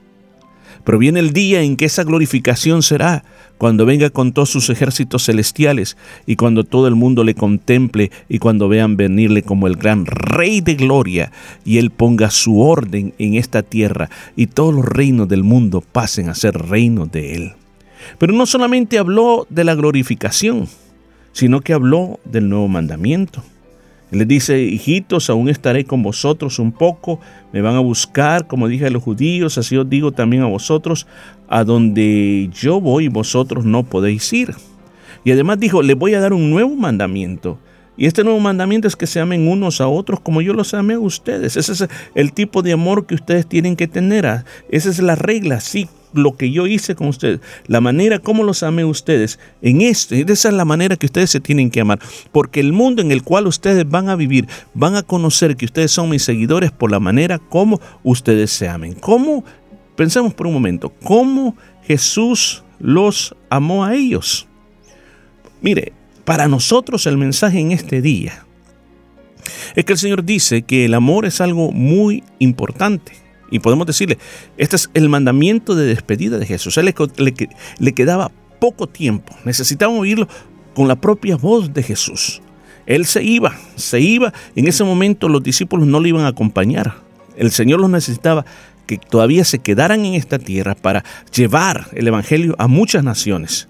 [0.85, 3.25] Pero viene el día en que esa glorificación será
[3.57, 5.97] cuando venga con todos sus ejércitos celestiales
[6.27, 10.61] y cuando todo el mundo le contemple y cuando vean venirle como el gran rey
[10.61, 11.33] de gloria
[11.65, 16.29] y él ponga su orden en esta tierra y todos los reinos del mundo pasen
[16.29, 17.53] a ser reinos de él.
[18.19, 20.69] Pero no solamente habló de la glorificación,
[21.33, 23.43] sino que habló del nuevo mandamiento.
[24.11, 27.21] Les dice, hijitos, aún estaré con vosotros un poco,
[27.53, 31.07] me van a buscar, como dije a los judíos, así os digo también a vosotros,
[31.49, 34.55] a donde yo voy vosotros no podéis ir.
[35.25, 37.59] Y además dijo, les voy a dar un nuevo mandamiento.
[37.97, 40.95] Y este nuevo mandamiento es que se amen unos a otros como yo los amé
[40.95, 41.57] a ustedes.
[41.57, 44.45] Ese es el tipo de amor que ustedes tienen que tener.
[44.69, 48.63] Esa es la regla, sí, lo que yo hice con ustedes, la manera como los
[48.63, 51.99] amé ustedes, en esto, esa es la manera que ustedes se tienen que amar,
[52.33, 55.91] porque el mundo en el cual ustedes van a vivir, van a conocer que ustedes
[55.91, 58.95] son mis seguidores por la manera como ustedes se amen.
[58.95, 59.45] ¿Cómo?
[59.97, 64.47] Pensemos por un momento, ¿cómo Jesús los amó a ellos?
[65.61, 65.93] Mire,
[66.25, 68.45] para nosotros el mensaje en este día
[69.75, 73.24] es que el Señor dice que el amor es algo muy importante.
[73.55, 74.19] Y podemos decirle,
[74.59, 76.77] este es el mandamiento de despedida de Jesús.
[76.77, 77.35] Él le, le,
[77.79, 79.33] le quedaba poco tiempo.
[79.45, 80.27] Necesitaban oírlo
[80.75, 82.43] con la propia voz de Jesús.
[82.85, 84.33] Él se iba, se iba.
[84.57, 86.97] En ese momento los discípulos no le iban a acompañar.
[87.37, 88.45] El Señor los necesitaba
[88.89, 93.69] que todavía se quedaran en esta tierra para llevar el Evangelio a muchas naciones.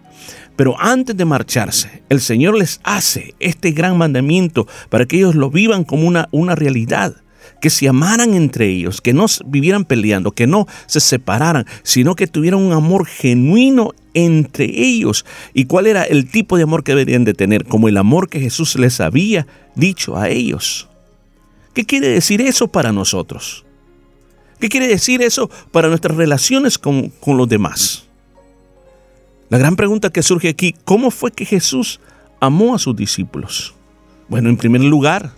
[0.56, 5.50] Pero antes de marcharse, el Señor les hace este gran mandamiento para que ellos lo
[5.50, 7.16] vivan como una, una realidad
[7.64, 12.26] que se amaran entre ellos, que no vivieran peleando, que no se separaran, sino que
[12.26, 15.24] tuvieran un amor genuino entre ellos.
[15.54, 17.64] ¿Y cuál era el tipo de amor que deberían de tener?
[17.64, 19.46] Como el amor que Jesús les había
[19.76, 20.90] dicho a ellos.
[21.72, 23.64] ¿Qué quiere decir eso para nosotros?
[24.60, 28.04] ¿Qué quiere decir eso para nuestras relaciones con, con los demás?
[29.48, 31.98] La gran pregunta que surge aquí, ¿cómo fue que Jesús
[32.40, 33.74] amó a sus discípulos?
[34.28, 35.32] Bueno, en primer lugar,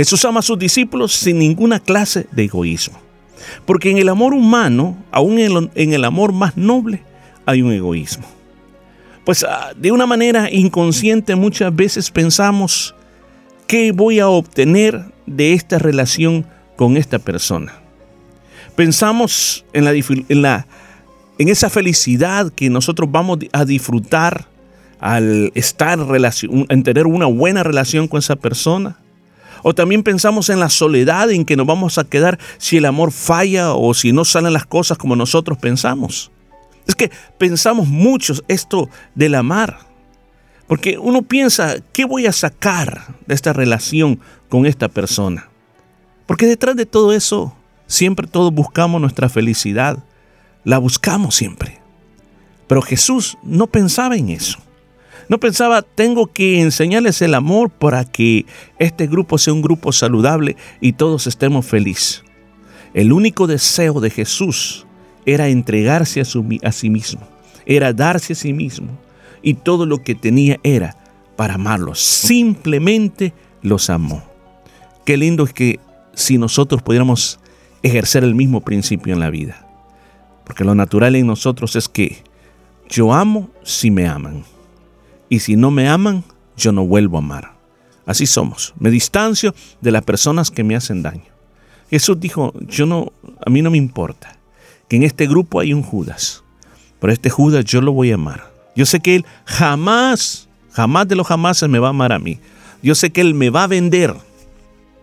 [0.00, 2.98] Jesús ama a sus discípulos sin ninguna clase de egoísmo.
[3.66, 7.02] Porque en el amor humano, aún en el, amor más noble,
[7.44, 8.24] hay un egoísmo.
[9.26, 9.44] Pues
[9.76, 12.94] de una manera inconsciente muchas veces pensamos,
[13.66, 16.46] ¿qué voy a obtener de esta relación
[16.76, 17.74] con esta persona?
[18.76, 20.64] Pensamos en, la, en,
[21.38, 24.46] en esa felicidad que nosotros vamos a disfrutar
[24.98, 25.98] al estar
[26.70, 28.96] en tener una buena relación con esa persona.
[29.62, 33.12] O también pensamos en la soledad en que nos vamos a quedar si el amor
[33.12, 36.30] falla o si no salen las cosas como nosotros pensamos.
[36.86, 39.78] Es que pensamos mucho esto del amar.
[40.66, 45.48] Porque uno piensa, ¿qué voy a sacar de esta relación con esta persona?
[46.26, 47.54] Porque detrás de todo eso,
[47.86, 49.98] siempre todos buscamos nuestra felicidad.
[50.62, 51.80] La buscamos siempre.
[52.68, 54.60] Pero Jesús no pensaba en eso.
[55.30, 58.46] No pensaba, tengo que enseñarles el amor para que
[58.80, 62.24] este grupo sea un grupo saludable y todos estemos felices.
[62.94, 64.88] El único deseo de Jesús
[65.24, 67.20] era entregarse a, sí mismo,
[67.64, 68.88] era darse a sí mismo.
[69.40, 70.96] Y todo lo que tenía era
[71.36, 72.00] para amarlos.
[72.00, 73.32] Simplemente
[73.62, 74.24] los amó.
[75.06, 75.78] Qué lindo es que
[76.12, 77.38] si nosotros pudiéramos
[77.84, 79.64] ejercer el mismo principio en la vida.
[80.44, 82.24] Porque lo natural en nosotros es que
[82.88, 84.42] yo amo si me aman
[85.30, 86.24] y si no me aman,
[86.56, 87.52] yo no vuelvo a amar.
[88.04, 88.74] Así somos.
[88.78, 91.30] Me distancio de las personas que me hacen daño.
[91.88, 93.12] Jesús dijo, yo no,
[93.44, 94.36] a mí no me importa
[94.88, 96.42] que en este grupo hay un Judas,
[96.98, 98.50] pero este Judas yo lo voy a amar.
[98.74, 102.40] Yo sé que él jamás, jamás de los jamás me va a amar a mí.
[102.82, 104.14] Yo sé que él me va a vender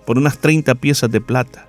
[0.05, 1.67] por unas 30 piezas de plata,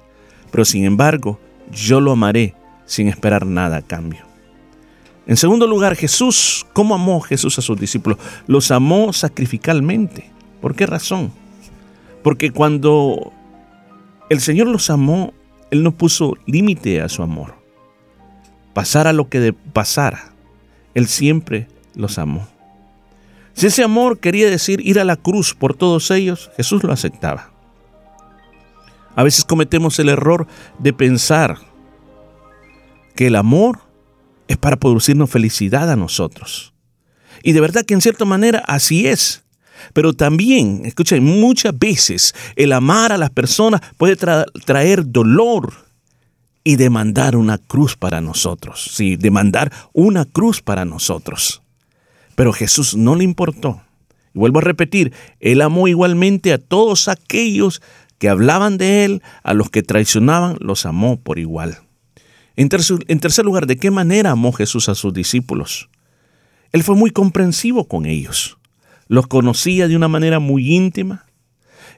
[0.51, 1.39] pero sin embargo,
[1.71, 2.55] yo lo amaré
[2.87, 4.28] sin esperar nada a cambio.
[5.29, 8.19] En segundo lugar, Jesús, ¿cómo amó Jesús a sus discípulos?
[8.47, 10.31] Los amó sacrificalmente.
[10.63, 11.31] ¿Por qué razón?
[12.25, 13.31] Porque cuando
[14.31, 15.35] el Señor los amó,
[15.71, 17.55] Él no puso límite a su amor.
[18.73, 20.33] Pasara lo que pasara,
[20.95, 22.49] Él siempre los amó.
[23.53, 27.51] Si ese amor quería decir ir a la cruz por todos ellos, Jesús lo aceptaba.
[29.15, 30.47] A veces cometemos el error
[30.79, 31.59] de pensar
[33.15, 33.88] que el amor
[34.49, 36.75] es para producirnos felicidad a nosotros.
[37.43, 39.45] Y de verdad que en cierta manera así es.
[39.93, 45.73] Pero también, escuchen, muchas veces el amar a las personas puede traer dolor
[46.65, 48.91] y demandar una cruz para nosotros.
[48.93, 51.63] Sí, demandar una cruz para nosotros.
[52.35, 53.81] Pero Jesús no le importó.
[54.35, 57.81] Y vuelvo a repetir, Él amó igualmente a todos aquellos
[58.19, 61.79] que hablaban de Él, a los que traicionaban, los amó por igual.
[62.59, 65.89] En tercer, lugar, ¿de qué manera amó Jesús a sus discípulos?
[66.73, 68.59] Él fue muy comprensivo con ellos.
[69.07, 71.25] Los conocía de una manera muy íntima.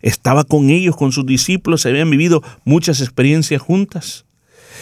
[0.03, 4.27] Estaba con ellos, con sus discípulos, se habían vivido muchas experiencias juntas.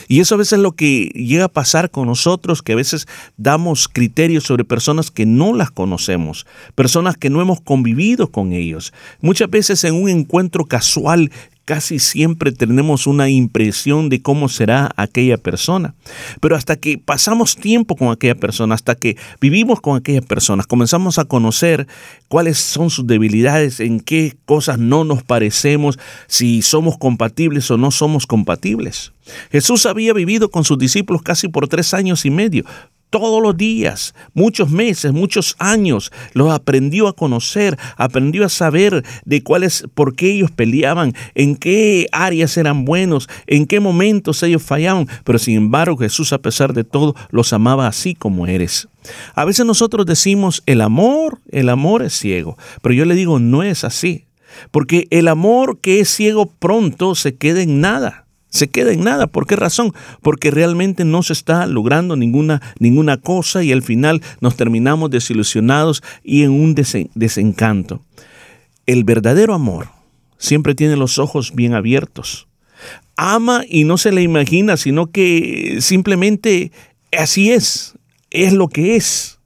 [0.08, 3.06] Y eso a veces es lo que llega a pasar con nosotros, que a veces
[3.36, 6.44] damos criterios sobre personas que no las conocemos,
[6.74, 8.92] personas que no hemos convivido con ellos.
[9.20, 11.30] Muchas veces en un encuentro casual
[11.68, 15.94] casi siempre tenemos una impresión de cómo será aquella persona.
[16.40, 21.18] Pero hasta que pasamos tiempo con aquella persona, hasta que vivimos con aquellas personas, comenzamos
[21.18, 21.86] a conocer
[22.28, 27.90] cuáles son sus debilidades, en qué cosas no nos parecemos, si somos compatibles o no
[27.90, 29.12] somos compatibles.
[29.52, 32.64] Jesús había vivido con sus discípulos casi por tres años y medio,
[33.10, 39.42] todos los días, muchos meses, muchos años, los aprendió a conocer, aprendió a saber de
[39.42, 45.08] cuáles, por qué ellos peleaban, en qué áreas eran buenos, en qué momentos ellos fallaban,
[45.24, 48.88] pero sin embargo Jesús a pesar de todo los amaba así como eres.
[49.34, 53.62] A veces nosotros decimos el amor, el amor es ciego, pero yo le digo no
[53.62, 54.26] es así,
[54.70, 59.26] porque el amor que es ciego pronto se queda en nada se queda en nada.
[59.26, 59.92] ¿Por qué razón?
[60.22, 66.02] Porque realmente no se está logrando ninguna, ninguna cosa y al final nos terminamos desilusionados
[66.22, 68.02] y en un desencanto.
[68.86, 69.88] El verdadero amor
[70.38, 72.48] siempre tiene los ojos bien abiertos.
[73.16, 76.70] Ama y no se le imagina, sino que simplemente
[77.16, 77.94] así es,
[78.30, 79.40] es lo que es.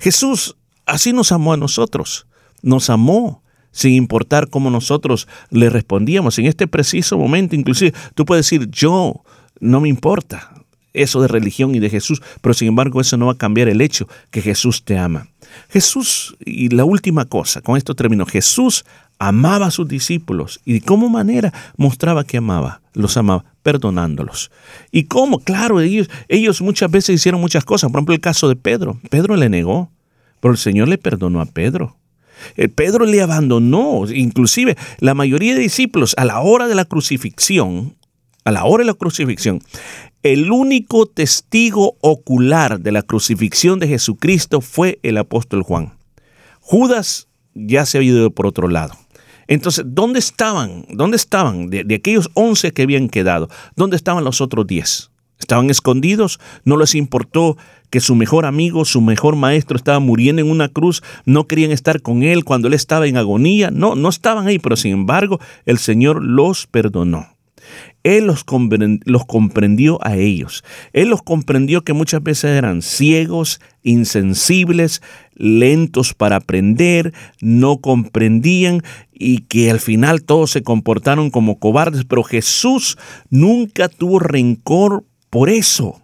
[0.00, 2.26] Jesús así nos amó a nosotros,
[2.62, 3.42] nos amó
[3.76, 6.38] sin importar cómo nosotros le respondíamos.
[6.38, 9.22] En este preciso momento, inclusive, tú puedes decir, yo
[9.60, 10.50] no me importa
[10.94, 13.82] eso de religión y de Jesús, pero sin embargo eso no va a cambiar el
[13.82, 15.28] hecho que Jesús te ama.
[15.68, 18.86] Jesús, y la última cosa, con esto termino, Jesús
[19.18, 24.50] amaba a sus discípulos y de cómo manera mostraba que amaba, los amaba, perdonándolos.
[24.90, 25.40] ¿Y cómo?
[25.40, 29.36] Claro, ellos, ellos muchas veces hicieron muchas cosas, por ejemplo el caso de Pedro, Pedro
[29.36, 29.90] le negó,
[30.40, 31.94] pero el Señor le perdonó a Pedro.
[32.56, 37.96] Eh, Pedro le abandonó, inclusive la mayoría de discípulos a la hora de la crucifixión,
[38.44, 39.60] a la hora de la crucifixión,
[40.22, 45.94] el único testigo ocular de la crucifixión de Jesucristo fue el apóstol Juan.
[46.60, 48.94] Judas ya se había ido por otro lado.
[49.48, 50.84] Entonces, ¿dónde estaban?
[50.90, 53.48] ¿Dónde estaban de, de aquellos once que habían quedado?
[53.76, 55.10] ¿Dónde estaban los otros diez?
[55.38, 57.56] Estaban escondidos, no les importó
[57.90, 62.02] que su mejor amigo, su mejor maestro estaba muriendo en una cruz, no querían estar
[62.02, 65.78] con él cuando él estaba en agonía, no, no estaban ahí, pero sin embargo el
[65.78, 67.36] Señor los perdonó.
[68.02, 70.62] Él los, comprendió a ellos.
[70.92, 75.02] Él los comprendió que muchas veces eran ciegos, insensibles,
[75.34, 78.82] lentos para aprender, no comprendían
[79.12, 82.96] y que al final todos se comportaron como cobardes, pero Jesús
[83.28, 86.00] nunca tuvo rencor por eso.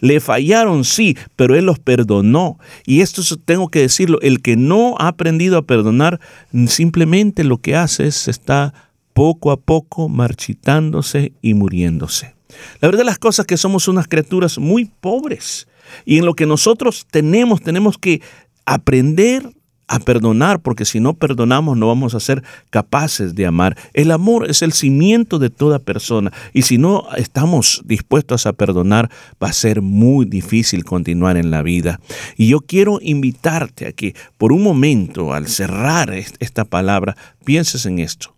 [0.00, 2.58] Le fallaron, sí, pero Él los perdonó.
[2.86, 6.20] Y esto tengo que decirlo, el que no ha aprendido a perdonar,
[6.66, 8.74] simplemente lo que hace es está
[9.12, 12.34] poco a poco marchitándose y muriéndose.
[12.80, 15.68] La verdad las cosas que somos unas criaturas muy pobres.
[16.04, 18.22] Y en lo que nosotros tenemos, tenemos que
[18.64, 19.50] aprender
[19.90, 23.76] a perdonar, porque si no perdonamos no vamos a ser capaces de amar.
[23.92, 29.10] El amor es el cimiento de toda persona y si no estamos dispuestos a perdonar
[29.42, 31.98] va a ser muy difícil continuar en la vida.
[32.36, 37.98] Y yo quiero invitarte a que por un momento, al cerrar esta palabra, pienses en
[37.98, 38.36] esto.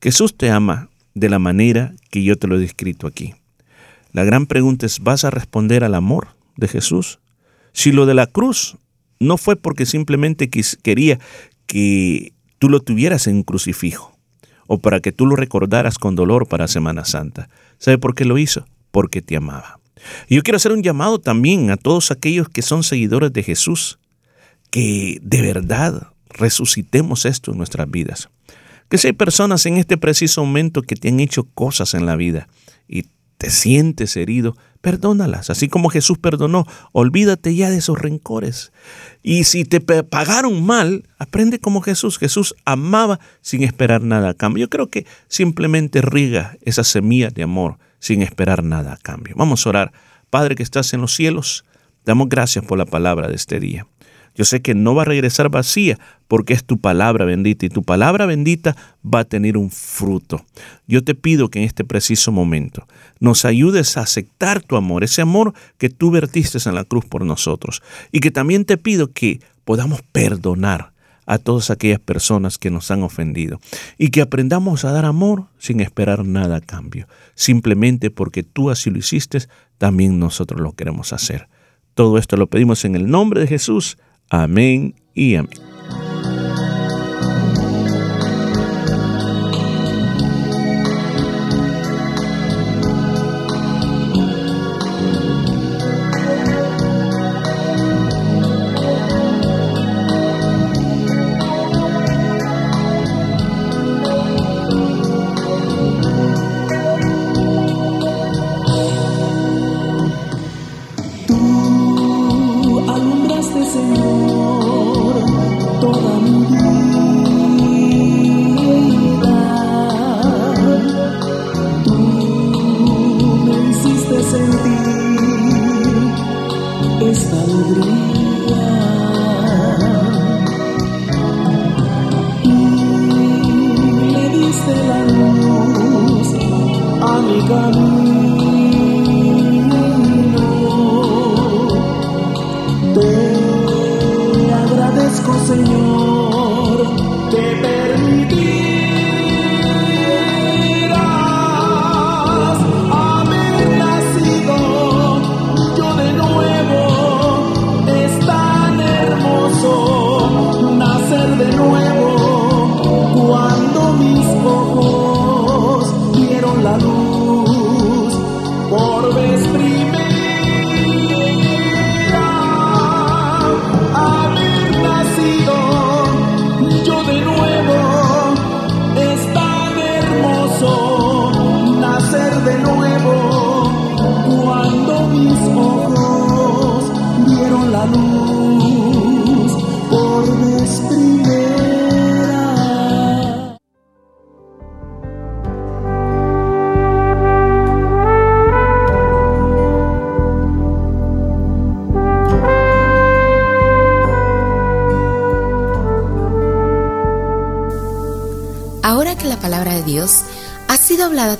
[0.00, 3.34] Jesús te ama de la manera que yo te lo he descrito aquí.
[4.12, 7.18] La gran pregunta es, ¿vas a responder al amor de Jesús?
[7.74, 8.78] Si lo de la cruz
[9.20, 10.50] no fue porque simplemente
[10.82, 11.18] quería
[11.66, 14.16] que tú lo tuvieras en un crucifijo
[14.66, 17.48] o para que tú lo recordaras con dolor para Semana Santa.
[17.78, 18.66] ¿Sabe por qué lo hizo?
[18.90, 19.80] Porque te amaba.
[20.28, 23.98] Yo quiero hacer un llamado también a todos aquellos que son seguidores de Jesús,
[24.70, 28.28] que de verdad resucitemos esto en nuestras vidas.
[28.88, 32.16] Que si hay personas en este preciso momento que te han hecho cosas en la
[32.16, 32.48] vida
[32.86, 33.06] y
[33.38, 34.56] te sientes herido,
[34.86, 36.64] perdónalas, así como Jesús perdonó.
[36.92, 38.70] Olvídate ya de esos rencores.
[39.20, 42.18] Y si te pagaron mal, aprende como Jesús.
[42.18, 44.66] Jesús amaba sin esperar nada a cambio.
[44.66, 49.34] Yo creo que simplemente riega esa semilla de amor sin esperar nada a cambio.
[49.36, 49.92] Vamos a orar.
[50.30, 51.64] Padre que estás en los cielos,
[52.04, 53.88] damos gracias por la palabra de este día.
[54.36, 55.98] Yo sé que no va a regresar vacía
[56.28, 60.44] porque es tu palabra bendita y tu palabra bendita va a tener un fruto.
[60.86, 62.86] Yo te pido que en este preciso momento
[63.20, 67.24] nos ayudes a aceptar tu amor, ese amor que tú vertiste en la cruz por
[67.24, 67.82] nosotros.
[68.12, 70.92] Y que también te pido que podamos perdonar
[71.26, 73.60] a todas aquellas personas que nos han ofendido
[73.98, 77.08] y que aprendamos a dar amor sin esperar nada a cambio.
[77.34, 79.38] Simplemente porque tú así lo hiciste,
[79.76, 81.48] también nosotros lo queremos hacer.
[81.94, 83.98] Todo esto lo pedimos en el nombre de Jesús.
[84.30, 85.65] Amén y amén.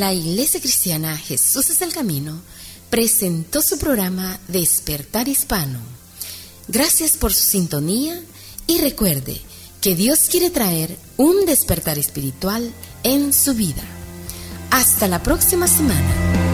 [0.00, 2.40] la Iglesia Cristiana Jesús es el Camino
[2.90, 5.99] presentó su programa Despertar Hispano.
[6.72, 8.22] Gracias por su sintonía
[8.68, 9.40] y recuerde
[9.80, 12.70] que Dios quiere traer un despertar espiritual
[13.02, 13.82] en su vida.
[14.70, 16.49] Hasta la próxima semana.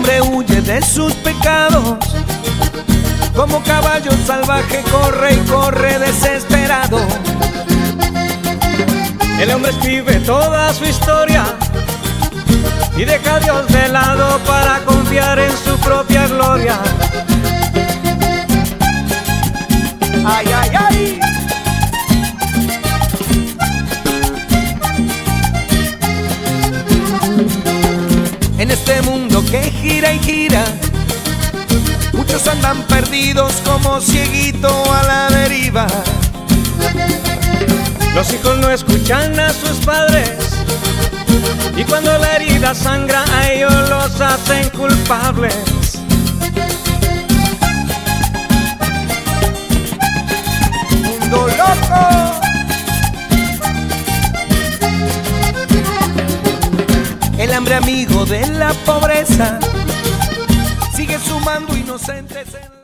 [0.00, 1.98] Hombre huye de sus pecados,
[3.36, 6.98] como caballo salvaje corre y corre desesperado.
[9.38, 11.44] El hombre escribe toda su historia
[12.96, 16.78] y deja a Dios de lado para confiar en su propia gloria.
[20.24, 20.89] Ay, ay, ay.
[28.60, 30.62] En este mundo que gira y gira,
[32.12, 35.86] muchos andan perdidos como cieguito a la deriva.
[38.14, 40.36] Los hijos no escuchan a sus padres
[41.74, 45.98] y cuando la herida sangra a ellos los hacen culpables.
[51.18, 52.19] Mundo loco.
[57.40, 59.58] El hambre amigo de la pobreza
[60.94, 62.79] sigue sumando inocentes en